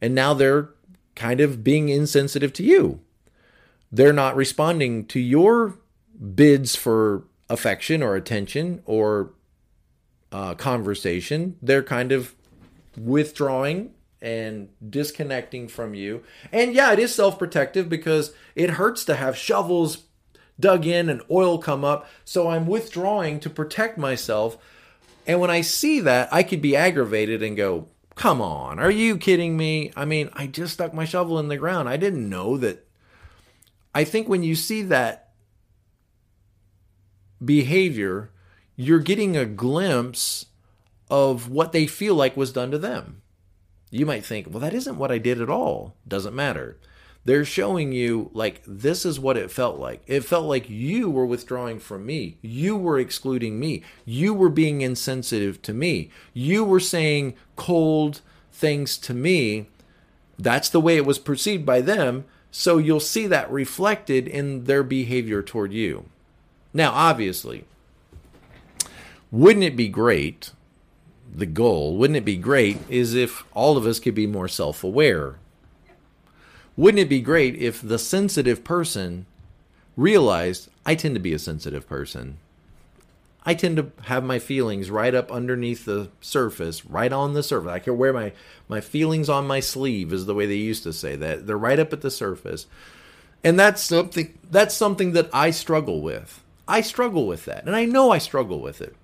And 0.00 0.12
now 0.12 0.34
they're 0.34 0.70
kind 1.14 1.40
of 1.40 1.62
being 1.62 1.88
insensitive 1.88 2.52
to 2.54 2.64
you. 2.64 3.00
They're 3.92 4.12
not 4.12 4.34
responding 4.34 5.06
to 5.06 5.20
your 5.20 5.78
bids 6.34 6.74
for 6.74 7.24
affection 7.50 8.02
or 8.02 8.16
attention 8.16 8.82
or 8.86 9.32
uh, 10.32 10.54
conversation. 10.54 11.56
They're 11.60 11.82
kind 11.82 12.12
of 12.12 12.34
withdrawing 12.96 13.92
and 14.22 14.68
disconnecting 14.88 15.68
from 15.68 15.94
you. 15.94 16.22
And 16.52 16.72
yeah, 16.72 16.92
it 16.92 16.98
is 16.98 17.14
self 17.14 17.38
protective 17.38 17.88
because 17.88 18.32
it 18.54 18.70
hurts 18.70 19.04
to 19.06 19.16
have 19.16 19.36
shovels 19.36 20.04
dug 20.58 20.86
in 20.86 21.08
and 21.08 21.22
oil 21.30 21.58
come 21.58 21.84
up. 21.84 22.08
So 22.24 22.48
I'm 22.48 22.66
withdrawing 22.66 23.40
to 23.40 23.50
protect 23.50 23.98
myself. 23.98 24.56
And 25.26 25.40
when 25.40 25.50
I 25.50 25.60
see 25.60 26.00
that, 26.00 26.32
I 26.32 26.42
could 26.42 26.62
be 26.62 26.76
aggravated 26.76 27.42
and 27.42 27.56
go, 27.56 27.88
Come 28.14 28.42
on, 28.42 28.78
are 28.78 28.90
you 28.90 29.16
kidding 29.16 29.56
me? 29.56 29.92
I 29.96 30.04
mean, 30.04 30.28
I 30.34 30.46
just 30.46 30.74
stuck 30.74 30.92
my 30.92 31.06
shovel 31.06 31.38
in 31.38 31.48
the 31.48 31.56
ground. 31.56 31.88
I 31.88 31.96
didn't 31.96 32.28
know 32.28 32.58
that. 32.58 32.86
I 33.94 34.04
think 34.04 34.28
when 34.28 34.42
you 34.42 34.54
see 34.54 34.82
that 34.82 35.29
behavior, 37.44 38.30
you're 38.76 39.00
getting 39.00 39.36
a 39.36 39.44
glimpse 39.44 40.46
of 41.10 41.48
what 41.48 41.72
they 41.72 41.86
feel 41.86 42.14
like 42.14 42.36
was 42.36 42.52
done 42.52 42.70
to 42.70 42.78
them. 42.78 43.22
You 43.90 44.06
might 44.06 44.24
think, 44.24 44.48
well, 44.48 44.60
that 44.60 44.74
isn't 44.74 44.98
what 44.98 45.10
I 45.10 45.18
did 45.18 45.40
at 45.40 45.50
all. 45.50 45.96
Doesn't 46.06 46.34
matter. 46.34 46.78
They're 47.24 47.44
showing 47.44 47.92
you, 47.92 48.30
like, 48.32 48.62
this 48.66 49.04
is 49.04 49.20
what 49.20 49.36
it 49.36 49.50
felt 49.50 49.78
like. 49.78 50.02
It 50.06 50.24
felt 50.24 50.46
like 50.46 50.70
you 50.70 51.10
were 51.10 51.26
withdrawing 51.26 51.78
from 51.78 52.06
me. 52.06 52.38
You 52.40 52.76
were 52.76 52.98
excluding 52.98 53.60
me. 53.60 53.82
You 54.06 54.32
were 54.32 54.48
being 54.48 54.80
insensitive 54.80 55.60
to 55.62 55.74
me. 55.74 56.10
You 56.32 56.64
were 56.64 56.80
saying 56.80 57.34
cold 57.56 58.22
things 58.52 58.96
to 58.98 59.12
me. 59.12 59.66
That's 60.38 60.70
the 60.70 60.80
way 60.80 60.96
it 60.96 61.04
was 61.04 61.18
perceived 61.18 61.66
by 61.66 61.82
them. 61.82 62.24
So 62.50 62.78
you'll 62.78 63.00
see 63.00 63.26
that 63.26 63.50
reflected 63.50 64.26
in 64.26 64.64
their 64.64 64.82
behavior 64.82 65.42
toward 65.42 65.72
you. 65.72 66.06
Now, 66.72 66.92
obviously, 66.92 67.64
wouldn't 69.30 69.64
it 69.64 69.76
be 69.76 69.88
great? 69.88 70.52
The 71.32 71.46
goal, 71.46 71.96
wouldn't 71.96 72.16
it 72.16 72.24
be 72.24 72.36
great, 72.36 72.78
is 72.88 73.14
if 73.14 73.44
all 73.54 73.76
of 73.76 73.86
us 73.86 74.00
could 74.00 74.14
be 74.14 74.26
more 74.26 74.48
self 74.48 74.82
aware 74.82 75.36
wouldn't 76.80 77.00
it 77.00 77.10
be 77.10 77.20
great 77.20 77.56
if 77.56 77.82
the 77.82 77.98
sensitive 77.98 78.64
person 78.64 79.26
realized 79.98 80.70
I 80.86 80.94
tend 80.94 81.14
to 81.14 81.20
be 81.20 81.34
a 81.34 81.38
sensitive 81.38 81.86
person? 81.86 82.38
I 83.44 83.52
tend 83.52 83.76
to 83.76 83.92
have 84.04 84.24
my 84.24 84.38
feelings 84.38 84.90
right 84.90 85.14
up 85.14 85.30
underneath 85.30 85.84
the 85.84 86.08
surface, 86.22 86.86
right 86.86 87.12
on 87.12 87.34
the 87.34 87.42
surface. 87.42 87.70
I 87.70 87.80
can 87.80 87.98
wear 87.98 88.14
my 88.14 88.32
my 88.66 88.80
feelings 88.80 89.28
on 89.28 89.46
my 89.46 89.60
sleeve 89.60 90.10
is 90.10 90.24
the 90.24 90.34
way 90.34 90.46
they 90.46 90.54
used 90.54 90.82
to 90.84 90.94
say 90.94 91.16
that. 91.16 91.46
They're 91.46 91.58
right 91.58 91.78
up 91.78 91.92
at 91.92 92.00
the 92.00 92.10
surface. 92.10 92.66
And 93.44 93.60
that's 93.60 93.82
something 93.82 94.38
that's 94.50 94.74
something 94.74 95.12
that 95.12 95.28
I 95.34 95.50
struggle 95.50 96.00
with. 96.00 96.39
I 96.70 96.80
struggle 96.82 97.26
with 97.26 97.44
that. 97.46 97.66
And 97.66 97.74
I 97.74 97.84
know 97.84 98.10
I 98.10 98.18
struggle 98.18 98.60
with 98.60 98.80
it. 98.80 98.94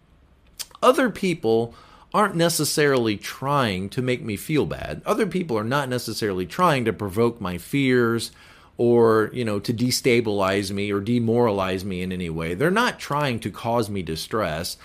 Other 0.83 1.11
people 1.11 1.75
aren't 2.15 2.37
necessarily 2.37 3.17
trying 3.17 3.89
to 3.91 4.01
make 4.01 4.23
me 4.23 4.37
feel 4.37 4.65
bad. 4.65 5.03
Other 5.05 5.27
people 5.27 5.59
are 5.59 5.65
not 5.65 5.89
necessarily 5.89 6.47
trying 6.47 6.85
to 6.85 6.93
provoke 6.93 7.41
my 7.41 7.59
fears 7.59 8.31
or, 8.79 9.31
you 9.33 9.45
know, 9.45 9.59
to 9.59 9.75
destabilize 9.75 10.71
me 10.71 10.93
or 10.93 11.01
demoralize 11.01 11.85
me 11.85 12.03
in 12.03 12.13
any 12.13 12.31
way. 12.31 12.55
They're 12.55 12.71
not 12.71 13.01
trying 13.01 13.41
to 13.41 13.51
cause 13.51 13.91
me 13.91 14.03
distress. 14.03 14.77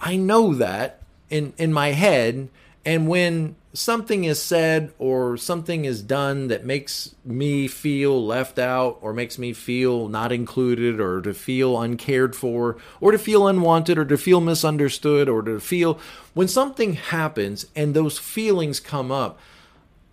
I 0.00 0.16
know 0.16 0.54
that 0.54 1.02
in 1.28 1.52
in 1.58 1.72
my 1.72 1.88
head 1.88 2.48
and 2.84 3.08
when 3.08 3.56
something 3.72 4.24
is 4.24 4.42
said 4.42 4.92
or 4.98 5.36
something 5.36 5.84
is 5.84 6.02
done 6.02 6.48
that 6.48 6.64
makes 6.64 7.14
me 7.24 7.68
feel 7.68 8.24
left 8.24 8.58
out 8.58 8.98
or 9.00 9.12
makes 9.12 9.38
me 9.38 9.52
feel 9.52 10.08
not 10.08 10.32
included 10.32 11.00
or 11.00 11.20
to 11.20 11.32
feel 11.32 11.80
uncared 11.80 12.34
for 12.34 12.76
or 13.00 13.12
to 13.12 13.18
feel 13.18 13.46
unwanted 13.46 13.96
or 13.98 14.04
to 14.04 14.18
feel 14.18 14.40
misunderstood 14.40 15.28
or 15.28 15.42
to 15.42 15.60
feel 15.60 15.98
when 16.34 16.48
something 16.48 16.94
happens 16.94 17.66
and 17.76 17.94
those 17.94 18.18
feelings 18.18 18.80
come 18.80 19.12
up, 19.12 19.38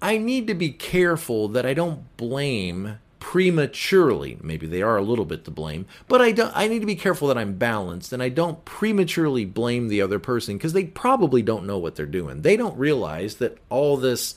I 0.01 0.17
need 0.17 0.45
to 0.47 0.53
be 0.53 0.69
careful 0.69 1.47
that 1.49 1.65
I 1.65 1.73
don't 1.73 2.15
blame 2.17 2.99
prematurely. 3.27 4.37
Maybe 4.41 4.67
they 4.67 4.81
are 4.81 4.95
a 4.95 5.01
little 5.01 5.25
bit 5.25 5.43
to 5.43 5.51
blame, 5.51 5.85
but 6.07 6.21
I 6.21 6.31
don't 6.31 6.53
I 6.55 6.69
need 6.69 6.79
to 6.79 6.85
be 6.85 6.95
careful 6.95 7.27
that 7.27 7.37
I'm 7.37 7.55
balanced 7.55 8.13
and 8.13 8.23
I 8.23 8.29
don't 8.29 8.63
prematurely 8.63 9.43
blame 9.43 9.89
the 9.89 10.01
other 10.01 10.17
person 10.17 10.55
because 10.55 10.71
they 10.71 10.85
probably 10.85 11.41
don't 11.41 11.65
know 11.65 11.77
what 11.77 11.97
they're 11.97 12.05
doing. 12.05 12.41
They 12.41 12.55
don't 12.55 12.77
realize 12.77 13.35
that 13.35 13.57
all 13.67 13.97
this 13.97 14.35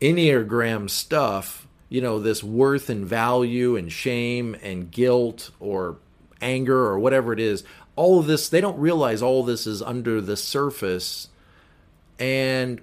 Enneagram 0.00 0.88
stuff, 0.90 1.66
you 1.88 2.00
know, 2.00 2.20
this 2.20 2.44
worth 2.44 2.88
and 2.88 3.04
value 3.04 3.74
and 3.74 3.90
shame 3.90 4.54
and 4.62 4.92
guilt 4.92 5.50
or 5.58 5.96
anger 6.40 6.86
or 6.86 7.00
whatever 7.00 7.32
it 7.32 7.40
is, 7.40 7.64
all 7.96 8.20
of 8.20 8.28
this, 8.28 8.48
they 8.48 8.60
don't 8.60 8.78
realize 8.78 9.22
all 9.22 9.42
this 9.42 9.66
is 9.66 9.82
under 9.82 10.20
the 10.20 10.36
surface. 10.36 11.30
And 12.20 12.80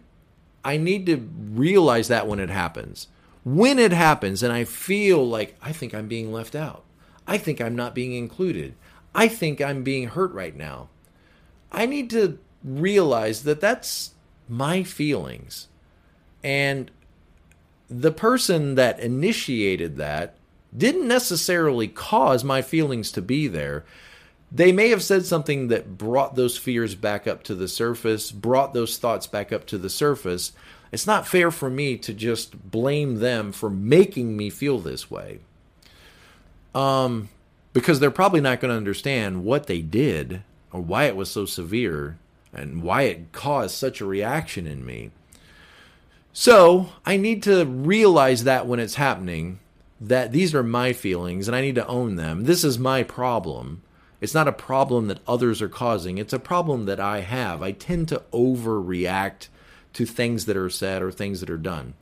I 0.66 0.76
need 0.76 1.06
to 1.06 1.16
realize 1.54 2.10
that 2.10 2.28
when 2.28 2.42
it 2.42 2.50
happens 2.50 3.08
when 3.44 3.80
it 3.80 3.92
happens 3.92 4.44
and 4.44 4.54
I 4.54 4.64
feel 4.64 5.28
like 5.28 5.58
I 5.62 5.72
think 5.72 5.94
I'm 5.94 6.08
being 6.08 6.32
left 6.32 6.56
out, 6.56 6.84
I 7.28 7.38
think 7.38 7.60
I'm 7.62 7.76
not 7.76 7.96
being 7.96 8.14
included, 8.14 8.76
I 9.14 9.28
think 9.28 9.62
I'm 9.62 9.84
being 9.84 10.10
hurt 10.10 10.32
right 10.34 10.56
now, 10.56 10.90
I 11.72 11.86
need 11.86 12.10
to 12.12 12.40
realize 12.64 13.44
that 13.44 13.62
that's 13.62 14.12
my 14.48 14.84
feelings. 14.84 15.68
And 16.44 16.92
the 17.90 18.12
person 18.12 18.76
that 18.76 19.00
initiated 19.00 19.98
that 19.98 20.36
didn't 20.76 21.08
necessarily 21.08 21.88
cause 21.88 22.44
my 22.44 22.62
feelings 22.62 23.12
to 23.12 23.22
be 23.22 23.48
there. 23.48 23.84
They 24.52 24.72
may 24.72 24.90
have 24.90 25.04
said 25.04 25.26
something 25.26 25.68
that 25.68 25.98
brought 25.98 26.36
those 26.36 26.58
fears 26.58 26.96
back 26.96 27.28
up 27.28 27.44
to 27.44 27.56
the 27.56 27.68
surface, 27.68 28.32
brought 28.32 28.74
those 28.74 28.98
thoughts 28.98 29.28
back 29.28 29.52
up 29.52 29.66
to 29.68 29.78
the 29.78 29.90
surface, 29.90 30.54
it's 30.92 31.08
not 31.08 31.28
fair 31.28 31.52
for 31.52 31.70
me 31.70 31.98
to 31.98 32.14
just 32.14 32.70
blame 32.70 33.20
them 33.20 33.52
for 33.52 33.70
making 33.70 34.36
me 34.36 34.50
feel 34.50 34.80
this 34.80 35.10
way. 35.10 35.40
Um, 36.76 37.30
because 37.74 38.00
they're 38.00 38.12
probably 38.12 38.42
not 38.42 38.60
going 38.60 38.72
to 38.72 38.78
understand 38.78 39.44
what 39.44 39.68
they 39.68 39.82
did 39.82 40.44
or 40.72 40.82
why 40.82 41.06
it 41.06 41.16
was 41.16 41.32
so 41.32 41.46
severe 41.46 42.18
and 42.54 42.84
why 42.84 43.04
it 43.04 43.32
caused 43.32 43.76
such 43.76 44.02
a 44.02 44.06
reaction 44.06 44.68
in 44.68 44.86
me. 44.86 45.12
So 46.34 46.90
I 47.06 47.18
need 47.18 47.44
to 47.44 47.66
realize 47.66 48.44
that 48.44 48.68
when 48.68 48.80
it's 48.80 48.96
happening, 48.96 49.60
that 50.00 50.32
these 50.32 50.56
are 50.56 50.64
my 50.64 50.94
feelings 50.94 51.48
and 51.48 51.56
I 51.56 51.62
need 51.62 51.76
to 51.76 51.88
own 51.88 52.16
them. 52.16 52.44
This 52.44 52.64
is 52.64 52.80
my 52.80 53.04
problem. 53.04 53.82
It's 54.20 54.34
not 54.34 54.48
a 54.48 54.54
problem 54.54 55.08
that 55.08 55.20
others 55.28 55.62
are 55.62 55.70
causing, 55.70 56.18
it's 56.18 56.34
a 56.34 56.40
problem 56.40 56.86
that 56.86 57.00
I 57.00 57.22
have. 57.22 57.62
I 57.62 57.72
tend 57.72 58.08
to 58.10 58.24
overreact 58.32 59.48
to 59.94 60.06
things 60.06 60.46
that 60.46 60.58
are 60.58 60.70
said 60.70 61.02
or 61.02 61.12
things 61.12 61.40
that 61.40 61.50
are 61.50 61.58
done. 61.58 61.94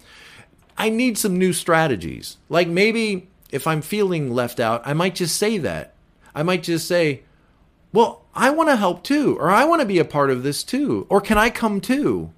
I 0.78 0.90
need 0.90 1.18
some 1.18 1.38
new 1.38 1.54
strategies. 1.54 2.38
Like 2.48 2.68
maybe 2.68 3.28
if 3.52 3.68
I'm 3.68 3.82
feeling 3.82 4.32
left 4.32 4.60
out, 4.60 4.82
I 4.86 4.94
might 4.94 5.16
just 5.16 5.38
say 5.38 5.58
that. 5.58 5.94
I 6.34 6.44
might 6.44 6.64
just 6.64 6.88
say, 6.88 7.24
well, 7.92 8.24
I 8.36 8.52
want 8.52 8.70
to 8.70 8.76
help 8.76 9.04
too, 9.04 9.38
or 9.40 9.50
I 9.50 9.66
want 9.66 9.82
to 9.82 9.88
be 9.88 10.00
a 10.00 10.06
part 10.06 10.30
of 10.30 10.44
this 10.44 10.64
too, 10.64 11.08
or 11.10 11.20
can 11.20 11.38
I 11.38 11.50
come 11.50 11.82
too? 11.82 12.32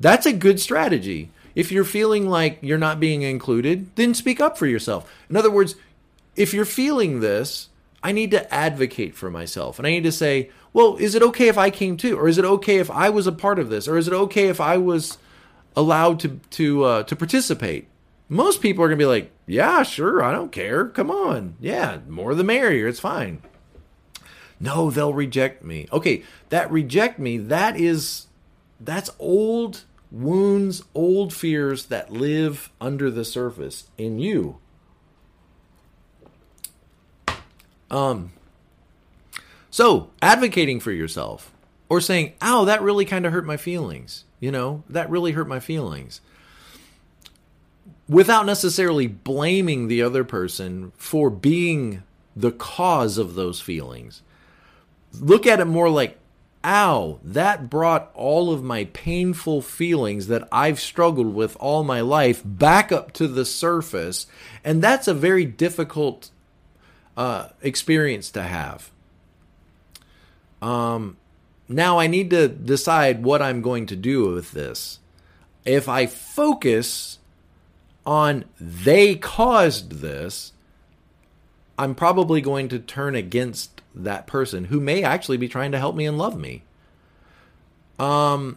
That's 0.00 0.26
a 0.26 0.32
good 0.32 0.60
strategy. 0.60 1.30
If 1.54 1.70
you're 1.70 1.84
feeling 1.84 2.28
like 2.28 2.58
you're 2.60 2.78
not 2.78 2.98
being 2.98 3.22
included, 3.22 3.94
then 3.94 4.12
speak 4.12 4.40
up 4.40 4.58
for 4.58 4.66
yourself. 4.66 5.10
In 5.30 5.36
other 5.36 5.50
words, 5.50 5.76
if 6.34 6.52
you're 6.52 6.64
feeling 6.64 7.20
this, 7.20 7.68
I 8.02 8.10
need 8.10 8.32
to 8.32 8.52
advocate 8.52 9.14
for 9.14 9.30
myself. 9.30 9.78
And 9.78 9.86
I 9.86 9.90
need 9.90 10.02
to 10.02 10.12
say, 10.12 10.50
well, 10.74 10.96
is 10.96 11.14
it 11.14 11.22
okay 11.22 11.48
if 11.48 11.56
I 11.56 11.70
came 11.70 11.96
too? 11.96 12.18
Or 12.18 12.28
is 12.28 12.36
it 12.36 12.44
okay 12.44 12.78
if 12.78 12.90
I 12.90 13.08
was 13.08 13.26
a 13.26 13.32
part 13.32 13.58
of 13.58 13.70
this? 13.70 13.88
Or 13.88 13.96
is 13.96 14.06
it 14.06 14.12
okay 14.12 14.48
if 14.48 14.60
I 14.60 14.76
was 14.76 15.16
allowed 15.74 16.20
to 16.20 16.40
to 16.50 16.84
uh, 16.84 17.02
to 17.04 17.16
participate? 17.16 17.88
Most 18.28 18.60
people 18.60 18.84
are 18.84 18.88
to 18.88 18.96
be 18.96 19.06
like, 19.06 19.30
yeah, 19.46 19.82
sure, 19.84 20.22
I 20.22 20.32
don't 20.32 20.50
care. 20.50 20.86
Come 20.88 21.10
on. 21.10 21.56
Yeah, 21.60 21.98
more 22.08 22.34
the 22.34 22.44
merrier. 22.44 22.88
It's 22.88 23.00
fine. 23.00 23.42
No, 24.58 24.90
they'll 24.90 25.14
reject 25.14 25.62
me. 25.64 25.86
Okay, 25.92 26.24
that 26.48 26.70
reject 26.70 27.18
me, 27.18 27.38
that 27.38 27.78
is 27.78 28.26
that's 28.80 29.10
old 29.18 29.84
wounds, 30.10 30.82
old 30.94 31.32
fears 31.32 31.86
that 31.86 32.12
live 32.12 32.70
under 32.80 33.10
the 33.10 33.24
surface 33.24 33.90
in 33.96 34.18
you. 34.18 34.58
Um, 37.90 38.32
so 39.74 40.10
advocating 40.22 40.78
for 40.78 40.92
yourself 40.92 41.52
or 41.88 42.00
saying, 42.00 42.34
ow, 42.40 42.64
that 42.64 42.80
really 42.80 43.04
kind 43.04 43.26
of 43.26 43.32
hurt 43.32 43.44
my 43.44 43.56
feelings. 43.56 44.22
You 44.38 44.52
know, 44.52 44.84
that 44.88 45.10
really 45.10 45.32
hurt 45.32 45.48
my 45.48 45.58
feelings. 45.58 46.20
Without 48.08 48.46
necessarily 48.46 49.08
blaming 49.08 49.88
the 49.88 50.00
other 50.00 50.22
person 50.22 50.92
for 50.96 51.28
being 51.28 52.04
the 52.36 52.52
cause 52.52 53.18
of 53.18 53.34
those 53.34 53.60
feelings. 53.60 54.22
Look 55.12 55.44
at 55.44 55.58
it 55.58 55.64
more 55.64 55.90
like 55.90 56.20
ow, 56.62 57.18
that 57.24 57.68
brought 57.68 58.12
all 58.14 58.52
of 58.52 58.62
my 58.62 58.84
painful 58.84 59.60
feelings 59.60 60.28
that 60.28 60.46
I've 60.52 60.78
struggled 60.78 61.34
with 61.34 61.56
all 61.58 61.82
my 61.82 62.00
life 62.00 62.42
back 62.44 62.92
up 62.92 63.10
to 63.14 63.26
the 63.26 63.44
surface. 63.44 64.28
And 64.62 64.80
that's 64.80 65.08
a 65.08 65.14
very 65.14 65.44
difficult 65.44 66.30
uh, 67.16 67.48
experience 67.60 68.30
to 68.30 68.44
have. 68.44 68.92
Um, 70.64 71.18
now 71.68 71.98
I 71.98 72.06
need 72.06 72.30
to 72.30 72.48
decide 72.48 73.22
what 73.22 73.42
I'm 73.42 73.60
going 73.60 73.84
to 73.86 73.96
do 73.96 74.32
with 74.32 74.52
this. 74.52 74.98
If 75.66 75.90
I 75.90 76.06
focus 76.06 77.18
on 78.06 78.44
they 78.58 79.14
caused 79.14 80.00
this, 80.00 80.52
I'm 81.78 81.94
probably 81.94 82.40
going 82.40 82.68
to 82.68 82.78
turn 82.78 83.14
against 83.14 83.82
that 83.94 84.26
person 84.26 84.66
who 84.66 84.80
may 84.80 85.02
actually 85.02 85.36
be 85.36 85.48
trying 85.48 85.72
to 85.72 85.78
help 85.78 85.96
me 85.96 86.06
and 86.06 86.16
love 86.16 86.38
me. 86.38 86.62
Um, 87.98 88.56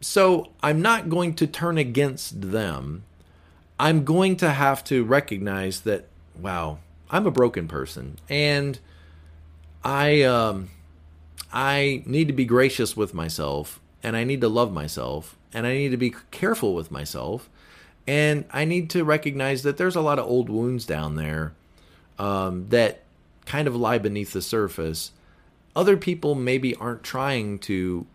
so 0.00 0.50
I'm 0.64 0.82
not 0.82 1.08
going 1.08 1.34
to 1.34 1.46
turn 1.46 1.78
against 1.78 2.50
them. 2.50 3.04
I'm 3.78 4.04
going 4.04 4.36
to 4.38 4.50
have 4.50 4.82
to 4.84 5.04
recognize 5.04 5.82
that, 5.82 6.06
wow, 6.40 6.78
I'm 7.08 7.26
a 7.26 7.30
broken 7.30 7.68
person, 7.68 8.18
and 8.28 8.78
I 9.84 10.22
um, 10.22 10.70
I 11.52 12.02
need 12.06 12.26
to 12.28 12.32
be 12.32 12.44
gracious 12.44 12.96
with 12.96 13.14
myself, 13.14 13.80
and 14.02 14.16
I 14.16 14.24
need 14.24 14.40
to 14.40 14.48
love 14.48 14.72
myself, 14.72 15.36
and 15.52 15.66
I 15.66 15.74
need 15.74 15.90
to 15.90 15.96
be 15.96 16.14
careful 16.30 16.74
with 16.74 16.90
myself, 16.90 17.48
and 18.06 18.44
I 18.52 18.64
need 18.64 18.90
to 18.90 19.04
recognize 19.04 19.62
that 19.62 19.76
there's 19.76 19.96
a 19.96 20.00
lot 20.00 20.18
of 20.18 20.26
old 20.26 20.48
wounds 20.48 20.86
down 20.86 21.16
there 21.16 21.54
um, 22.18 22.68
that 22.68 23.02
kind 23.44 23.68
of 23.68 23.76
lie 23.76 23.98
beneath 23.98 24.32
the 24.32 24.42
surface. 24.42 25.12
Other 25.74 25.96
people 25.96 26.34
maybe 26.34 26.74
aren't 26.76 27.02
trying 27.02 27.58
to 27.60 28.06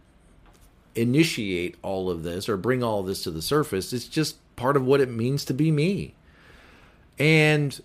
initiate 0.95 1.75
all 1.81 2.09
of 2.09 2.23
this 2.23 2.49
or 2.49 2.57
bring 2.57 2.83
all 2.83 3.03
this 3.03 3.23
to 3.23 3.31
the 3.31 3.41
surface. 3.41 3.93
It's 3.93 4.07
just 4.07 4.37
part 4.55 4.75
of 4.75 4.85
what 4.85 5.01
it 5.01 5.09
means 5.09 5.45
to 5.45 5.53
be 5.53 5.71
me. 5.71 6.13
And 7.17 7.79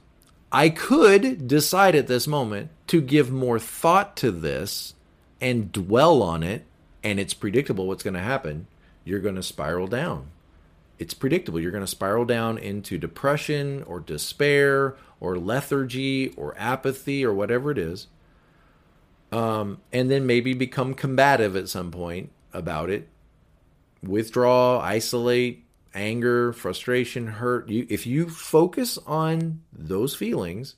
I 0.51 0.71
could 0.71 1.47
decide 1.47 1.95
at 1.95 2.07
this 2.07 2.27
moment 2.27 2.71
to 2.89 3.01
give 3.01 3.31
more 3.31 3.59
thought 3.59 4.17
to 4.19 4.31
this 4.31 4.95
and 5.41 5.73
dwell 5.73 6.23
on 6.23 6.43
it, 6.43 6.65
and 7.03 7.21
it's 7.21 7.35
predictable 7.35 7.87
what's 7.87 8.03
going 8.03 8.15
to 8.15 8.21
happen. 8.21 8.67
You're 9.05 9.21
going 9.21 9.37
to 9.37 9.43
spiral 9.43 9.87
down. 9.87 10.29
It's 10.99 11.15
predictable. 11.15 11.61
You're 11.61 11.73
going 11.73 11.85
to 11.85 11.89
spiral 11.89 12.25
down 12.25 12.59
into 12.59 12.99
depression 12.99 13.83
or 13.85 14.01
despair 14.01 14.97
or 15.21 15.39
lethargy 15.39 16.31
or 16.37 16.55
apathy 16.59 17.25
or 17.25 17.35
whatever 17.35 17.71
it 17.71 17.79
is. 17.79 18.07
Um, 19.31 19.79
and 19.93 20.11
then 20.11 20.27
maybe 20.27 20.55
become 20.55 20.95
combative 20.95 21.57
at 21.57 21.69
some 21.69 21.91
point 21.91 22.31
about 22.53 22.89
it. 22.91 23.09
Withdraw, 24.03 24.81
isolate, 24.81 25.65
anger, 25.95 26.53
frustration, 26.53 27.27
hurt. 27.27 27.69
You, 27.69 27.87
if 27.91 28.07
you 28.07 28.29
focus 28.29 28.99
on 29.07 29.63
those 29.73 30.15
feelings 30.15 30.77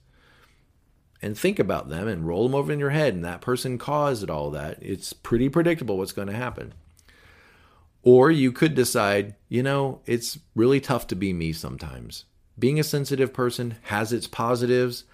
and 1.20 1.36
think 1.36 1.58
about 1.58 1.88
them 1.88 2.06
and 2.06 2.26
roll 2.26 2.44
them 2.44 2.54
over 2.54 2.72
in 2.72 2.78
your 2.78 2.90
head, 2.90 3.14
and 3.14 3.24
that 3.24 3.40
person 3.40 3.78
caused 3.78 4.30
all 4.30 4.50
that, 4.52 4.78
it's 4.80 5.12
pretty 5.12 5.48
predictable 5.48 5.98
what's 5.98 6.12
going 6.12 6.28
to 6.28 6.34
happen. 6.34 6.74
Or 8.02 8.30
you 8.30 8.52
could 8.52 8.74
decide, 8.74 9.34
you 9.48 9.62
know, 9.62 10.00
it's 10.06 10.38
really 10.54 10.80
tough 10.80 11.08
to 11.08 11.16
be 11.16 11.32
me 11.32 11.52
sometimes. 11.52 12.24
Being 12.58 12.78
a 12.78 12.84
sensitive 12.84 13.32
person 13.32 13.76
has 13.82 14.12
its 14.12 14.26
positives, 14.26 15.04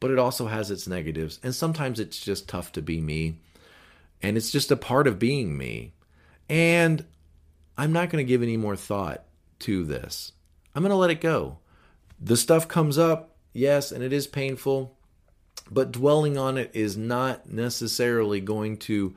but 0.00 0.10
it 0.10 0.18
also 0.18 0.46
has 0.46 0.70
its 0.70 0.86
negatives. 0.86 1.40
And 1.42 1.54
sometimes 1.54 1.98
it's 1.98 2.22
just 2.22 2.48
tough 2.48 2.72
to 2.72 2.82
be 2.82 3.00
me. 3.00 3.38
And 4.22 4.36
it's 4.36 4.50
just 4.50 4.70
a 4.70 4.76
part 4.76 5.06
of 5.06 5.18
being 5.18 5.56
me. 5.56 5.94
And 6.48 7.04
I'm 7.76 7.92
not 7.92 8.10
going 8.10 8.24
to 8.24 8.28
give 8.28 8.42
any 8.42 8.56
more 8.56 8.76
thought 8.76 9.24
to 9.60 9.84
this. 9.84 10.32
I'm 10.74 10.82
going 10.82 10.90
to 10.90 10.96
let 10.96 11.10
it 11.10 11.20
go. 11.20 11.58
The 12.20 12.36
stuff 12.36 12.68
comes 12.68 12.98
up, 12.98 13.36
yes, 13.52 13.90
and 13.92 14.02
it 14.04 14.12
is 14.12 14.26
painful, 14.26 14.96
but 15.70 15.92
dwelling 15.92 16.36
on 16.36 16.58
it 16.58 16.70
is 16.74 16.96
not 16.96 17.50
necessarily 17.50 18.40
going 18.40 18.76
to 18.76 19.14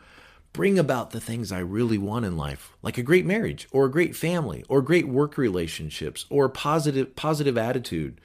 bring 0.53 0.79
about 0.79 1.11
the 1.11 1.19
things 1.19 1.51
I 1.51 1.59
really 1.59 1.97
want 1.97 2.25
in 2.25 2.35
life, 2.35 2.71
like 2.81 2.97
a 2.97 3.03
great 3.03 3.25
marriage 3.25 3.67
or 3.71 3.85
a 3.85 3.91
great 3.91 4.15
family 4.15 4.65
or 4.67 4.81
great 4.81 5.07
work 5.07 5.37
relationships 5.37 6.25
or 6.29 6.49
positive 6.49 7.15
positive 7.15 7.57
attitude. 7.57 8.19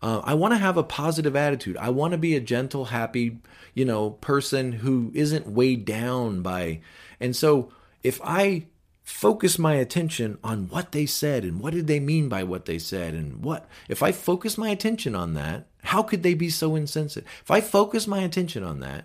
Uh, 0.00 0.20
I 0.24 0.34
want 0.34 0.52
to 0.52 0.58
have 0.58 0.76
a 0.76 0.82
positive 0.82 1.36
attitude. 1.36 1.76
I 1.76 1.90
want 1.90 2.12
to 2.12 2.18
be 2.18 2.36
a 2.36 2.40
gentle, 2.40 2.86
happy, 2.86 3.38
you 3.74 3.84
know, 3.84 4.10
person 4.10 4.72
who 4.72 5.10
isn't 5.14 5.46
weighed 5.46 5.84
down 5.84 6.42
by. 6.42 6.80
And 7.20 7.34
so, 7.34 7.72
if 8.02 8.20
I 8.22 8.66
focus 9.02 9.58
my 9.58 9.74
attention 9.74 10.38
on 10.42 10.68
what 10.68 10.92
they 10.92 11.04
said 11.06 11.44
and 11.44 11.60
what 11.60 11.74
did 11.74 11.86
they 11.86 12.00
mean 12.00 12.28
by 12.28 12.42
what 12.42 12.64
they 12.64 12.78
said 12.78 13.12
and 13.12 13.44
what 13.44 13.68
if 13.88 14.02
I 14.02 14.12
focus 14.12 14.56
my 14.56 14.70
attention 14.70 15.14
on 15.14 15.34
that, 15.34 15.66
how 15.94 16.02
could 16.02 16.24
they 16.24 16.34
be 16.34 16.50
so 16.50 16.74
insensitive? 16.74 17.30
If 17.40 17.52
I 17.52 17.60
focus 17.60 18.08
my 18.08 18.18
attention 18.18 18.64
on 18.64 18.80
that, 18.80 19.04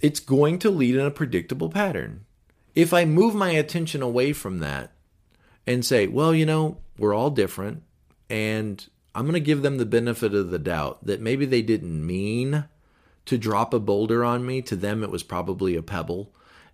it's 0.00 0.18
going 0.18 0.58
to 0.60 0.70
lead 0.70 0.94
in 0.94 1.04
a 1.04 1.10
predictable 1.10 1.68
pattern. 1.68 2.24
If 2.74 2.94
I 2.94 3.04
move 3.04 3.34
my 3.34 3.50
attention 3.50 4.00
away 4.00 4.32
from 4.32 4.60
that 4.60 4.92
and 5.66 5.84
say, 5.84 6.06
well, 6.06 6.34
you 6.34 6.46
know, 6.46 6.78
we're 6.96 7.12
all 7.12 7.28
different, 7.28 7.82
and 8.30 8.82
I'm 9.14 9.24
going 9.24 9.34
to 9.34 9.40
give 9.40 9.60
them 9.60 9.76
the 9.76 9.84
benefit 9.84 10.32
of 10.32 10.48
the 10.48 10.58
doubt 10.58 11.04
that 11.04 11.20
maybe 11.20 11.44
they 11.44 11.60
didn't 11.60 12.06
mean 12.06 12.64
to 13.26 13.36
drop 13.36 13.74
a 13.74 13.78
boulder 13.78 14.24
on 14.24 14.46
me. 14.46 14.62
To 14.62 14.74
them, 14.74 15.02
it 15.02 15.10
was 15.10 15.22
probably 15.22 15.76
a 15.76 15.82
pebble. 15.82 16.32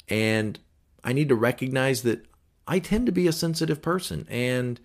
And 0.09 0.61
I 1.02 1.12
need 1.12 1.30
to 1.30 1.35
recognize 1.35 2.02
that 2.02 2.26
I 2.68 2.78
tend 2.78 3.07
to 3.07 3.12
be 3.12 3.26
a 3.26 3.33
sensitive 3.33 3.83
person. 3.83 4.24
And 4.30 4.78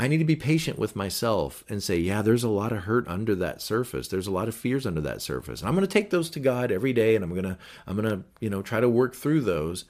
I 0.00 0.06
need 0.06 0.18
to 0.18 0.24
be 0.24 0.36
patient 0.36 0.78
with 0.78 0.94
myself 0.94 1.64
and 1.68 1.82
say, 1.82 1.98
yeah, 1.98 2.22
there's 2.22 2.44
a 2.44 2.48
lot 2.48 2.70
of 2.70 2.84
hurt 2.84 3.08
under 3.08 3.34
that 3.34 3.60
surface. 3.60 4.06
There's 4.06 4.28
a 4.28 4.32
lot 4.32 4.46
of 4.46 4.54
fears 4.54 4.86
under 4.86 5.00
that 5.00 5.20
surface. 5.20 5.60
And 5.60 5.68
I'm 5.68 5.74
going 5.74 5.86
to 5.86 5.92
take 5.92 6.10
those 6.10 6.30
to 6.30 6.40
God 6.40 6.70
every 6.70 6.92
day 6.92 7.16
and 7.16 7.24
I'm 7.24 7.30
going 7.30 7.42
to 7.42 7.58
I'm 7.86 8.00
going 8.00 8.08
to, 8.08 8.24
you 8.38 8.48
know, 8.48 8.62
try 8.62 8.78
to 8.78 8.88
work 8.88 9.16
through 9.16 9.40
those. 9.40 9.86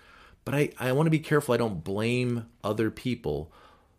But 0.46 0.54
I 0.54 0.70
I 0.78 0.92
want 0.92 1.06
to 1.06 1.10
be 1.10 1.18
careful 1.18 1.52
I 1.52 1.58
don't 1.58 1.84
blame 1.84 2.46
other 2.64 2.90
people 2.90 3.52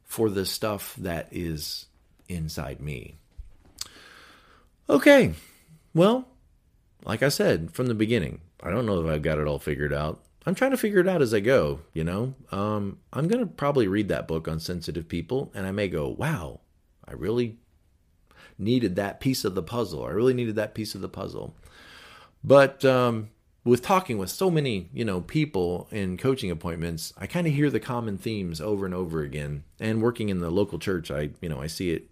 for 0.04 0.32
the 0.32 0.48
stuff 0.48 0.96
that 0.96 1.28
is 1.32 1.86
inside 2.28 2.82
me. 2.82 3.20
Okay. 4.90 5.34
Well, 5.94 6.28
like 7.06 7.22
I 7.22 7.30
said 7.30 7.72
from 7.72 7.86
the 7.86 7.94
beginning, 7.94 8.42
I 8.64 8.72
don't 8.72 8.88
know 8.88 9.00
if 9.00 9.08
I've 9.08 9.22
got 9.22 9.38
it 9.38 9.46
all 9.46 9.60
figured 9.60 9.94
out. 9.94 10.24
I'm 10.46 10.56
trying 10.56 10.72
to 10.72 10.78
figure 10.78 11.00
it 11.00 11.08
out 11.08 11.22
as 11.22 11.34
I 11.34 11.42
go, 11.42 11.82
you 11.94 12.04
know. 12.04 12.34
Um, 12.52 13.00
I'm 13.12 13.28
going 13.28 13.42
to 13.42 13.52
probably 13.52 13.88
read 13.88 14.08
that 14.08 14.28
book 14.28 14.48
on 14.48 14.60
sensitive 14.60 15.08
people 15.08 15.52
and 15.54 15.68
I 15.68 15.72
may 15.72 15.88
go, 15.88 16.08
wow, 16.08 16.62
I 17.08 17.14
really 17.14 17.58
needed 18.58 18.96
that 18.96 19.20
piece 19.20 19.44
of 19.44 19.56
the 19.56 19.64
puzzle. 19.64 20.06
I 20.06 20.10
really 20.10 20.34
needed 20.34 20.56
that 20.56 20.74
piece 20.74 20.96
of 20.96 21.02
the 21.02 21.10
puzzle. 21.10 21.56
But 22.44 22.86
um, 22.86 23.30
with 23.64 23.82
talking 23.82 24.18
with 24.18 24.30
so 24.30 24.50
many, 24.50 24.90
you 24.94 25.04
know, 25.04 25.22
people 25.22 25.88
in 25.92 26.18
coaching 26.18 26.52
appointments, 26.52 27.14
I 27.18 27.28
kind 27.28 27.48
of 27.48 27.54
hear 27.54 27.70
the 27.70 27.80
common 27.80 28.18
themes 28.18 28.62
over 28.62 28.86
and 28.86 28.96
over 28.96 29.22
again. 29.22 29.64
And 29.80 30.02
working 30.02 30.30
in 30.30 30.40
the 30.40 30.50
local 30.50 30.80
church, 30.80 31.12
I, 31.12 31.32
you 31.42 31.50
know, 31.50 31.62
I 31.62 31.68
see 31.68 31.92
it 31.92 32.10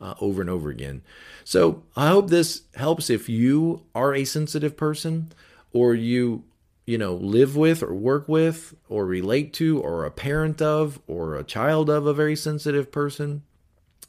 uh, 0.00 0.14
over 0.20 0.40
and 0.40 0.50
over 0.50 0.68
again. 0.68 1.02
So 1.44 1.82
I 1.96 2.08
hope 2.08 2.28
this 2.28 2.62
helps 2.74 3.10
if 3.10 3.28
you 3.28 3.84
are 3.94 4.14
a 4.14 4.24
sensitive 4.24 4.76
person 4.76 5.32
or 5.72 5.94
you 5.94 6.44
you 6.86 6.98
know, 6.98 7.14
live 7.14 7.56
with 7.56 7.82
or 7.82 7.94
work 7.94 8.28
with 8.28 8.74
or 8.88 9.06
relate 9.06 9.52
to 9.54 9.80
or 9.80 10.04
a 10.04 10.10
parent 10.10 10.60
of 10.60 11.00
or 11.06 11.34
a 11.34 11.44
child 11.44 11.88
of 11.88 12.06
a 12.06 12.14
very 12.14 12.36
sensitive 12.36 12.92
person, 12.92 13.42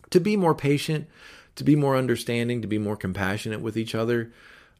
to 0.09 0.19
be 0.19 0.35
more 0.35 0.55
patient, 0.55 1.07
to 1.55 1.63
be 1.63 1.75
more 1.75 1.95
understanding, 1.95 2.61
to 2.61 2.67
be 2.67 2.77
more 2.77 2.97
compassionate 2.97 3.61
with 3.61 3.77
each 3.77 3.95
other, 3.95 4.31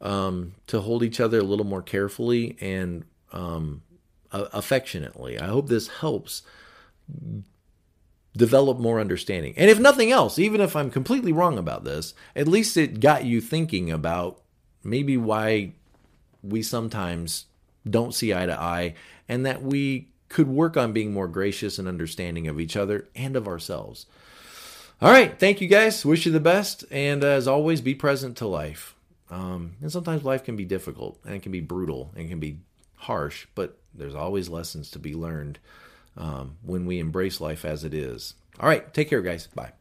um, 0.01 0.53
to 0.67 0.81
hold 0.81 1.03
each 1.03 1.19
other 1.19 1.39
a 1.39 1.43
little 1.43 1.65
more 1.65 1.81
carefully 1.81 2.57
and 2.59 3.05
um, 3.31 3.81
affectionately. 4.31 5.39
I 5.39 5.47
hope 5.47 5.67
this 5.67 5.87
helps 5.87 6.41
develop 8.35 8.77
more 8.77 8.99
understanding. 8.99 9.53
And 9.55 9.69
if 9.69 9.79
nothing 9.79 10.11
else, 10.11 10.37
even 10.37 10.59
if 10.59 10.75
I'm 10.75 10.91
completely 10.91 11.31
wrong 11.31 11.57
about 11.57 11.85
this, 11.85 12.13
at 12.35 12.47
least 12.47 12.75
it 12.75 12.99
got 12.99 13.23
you 13.23 13.39
thinking 13.39 13.89
about 13.89 14.41
maybe 14.83 15.15
why 15.15 15.71
we 16.43 16.61
sometimes 16.61 17.45
don't 17.89 18.13
see 18.13 18.33
eye 18.33 18.45
to 18.45 18.59
eye, 18.59 18.95
and 19.27 19.45
that 19.45 19.61
we 19.61 20.09
could 20.29 20.47
work 20.47 20.75
on 20.75 20.93
being 20.93 21.13
more 21.13 21.27
gracious 21.27 21.79
and 21.79 21.87
understanding 21.87 22.47
of 22.47 22.59
each 22.59 22.75
other 22.75 23.07
and 23.15 23.35
of 23.35 23.47
ourselves. 23.47 24.05
All 25.01 25.11
right, 25.11 25.37
thank 25.37 25.61
you 25.61 25.67
guys. 25.67 26.05
Wish 26.05 26.25
you 26.25 26.31
the 26.31 26.39
best, 26.39 26.85
and 26.89 27.23
as 27.23 27.47
always, 27.47 27.81
be 27.81 27.95
present 27.95 28.37
to 28.37 28.47
life. 28.47 28.95
Um, 29.29 29.75
and 29.81 29.91
sometimes 29.91 30.23
life 30.23 30.43
can 30.43 30.55
be 30.55 30.65
difficult 30.65 31.19
and 31.25 31.33
it 31.33 31.41
can 31.41 31.51
be 31.51 31.61
brutal 31.61 32.11
and 32.15 32.29
can 32.29 32.39
be 32.39 32.59
harsh, 32.95 33.47
but 33.55 33.77
there's 33.93 34.15
always 34.15 34.49
lessons 34.49 34.91
to 34.91 34.99
be 34.99 35.15
learned 35.15 35.59
um, 36.17 36.57
when 36.61 36.85
we 36.85 36.99
embrace 36.99 37.41
life 37.41 37.65
as 37.65 37.83
it 37.83 37.93
is. 37.93 38.35
All 38.59 38.69
right, 38.69 38.93
take 38.93 39.09
care, 39.09 39.21
guys. 39.21 39.47
Bye. 39.47 39.71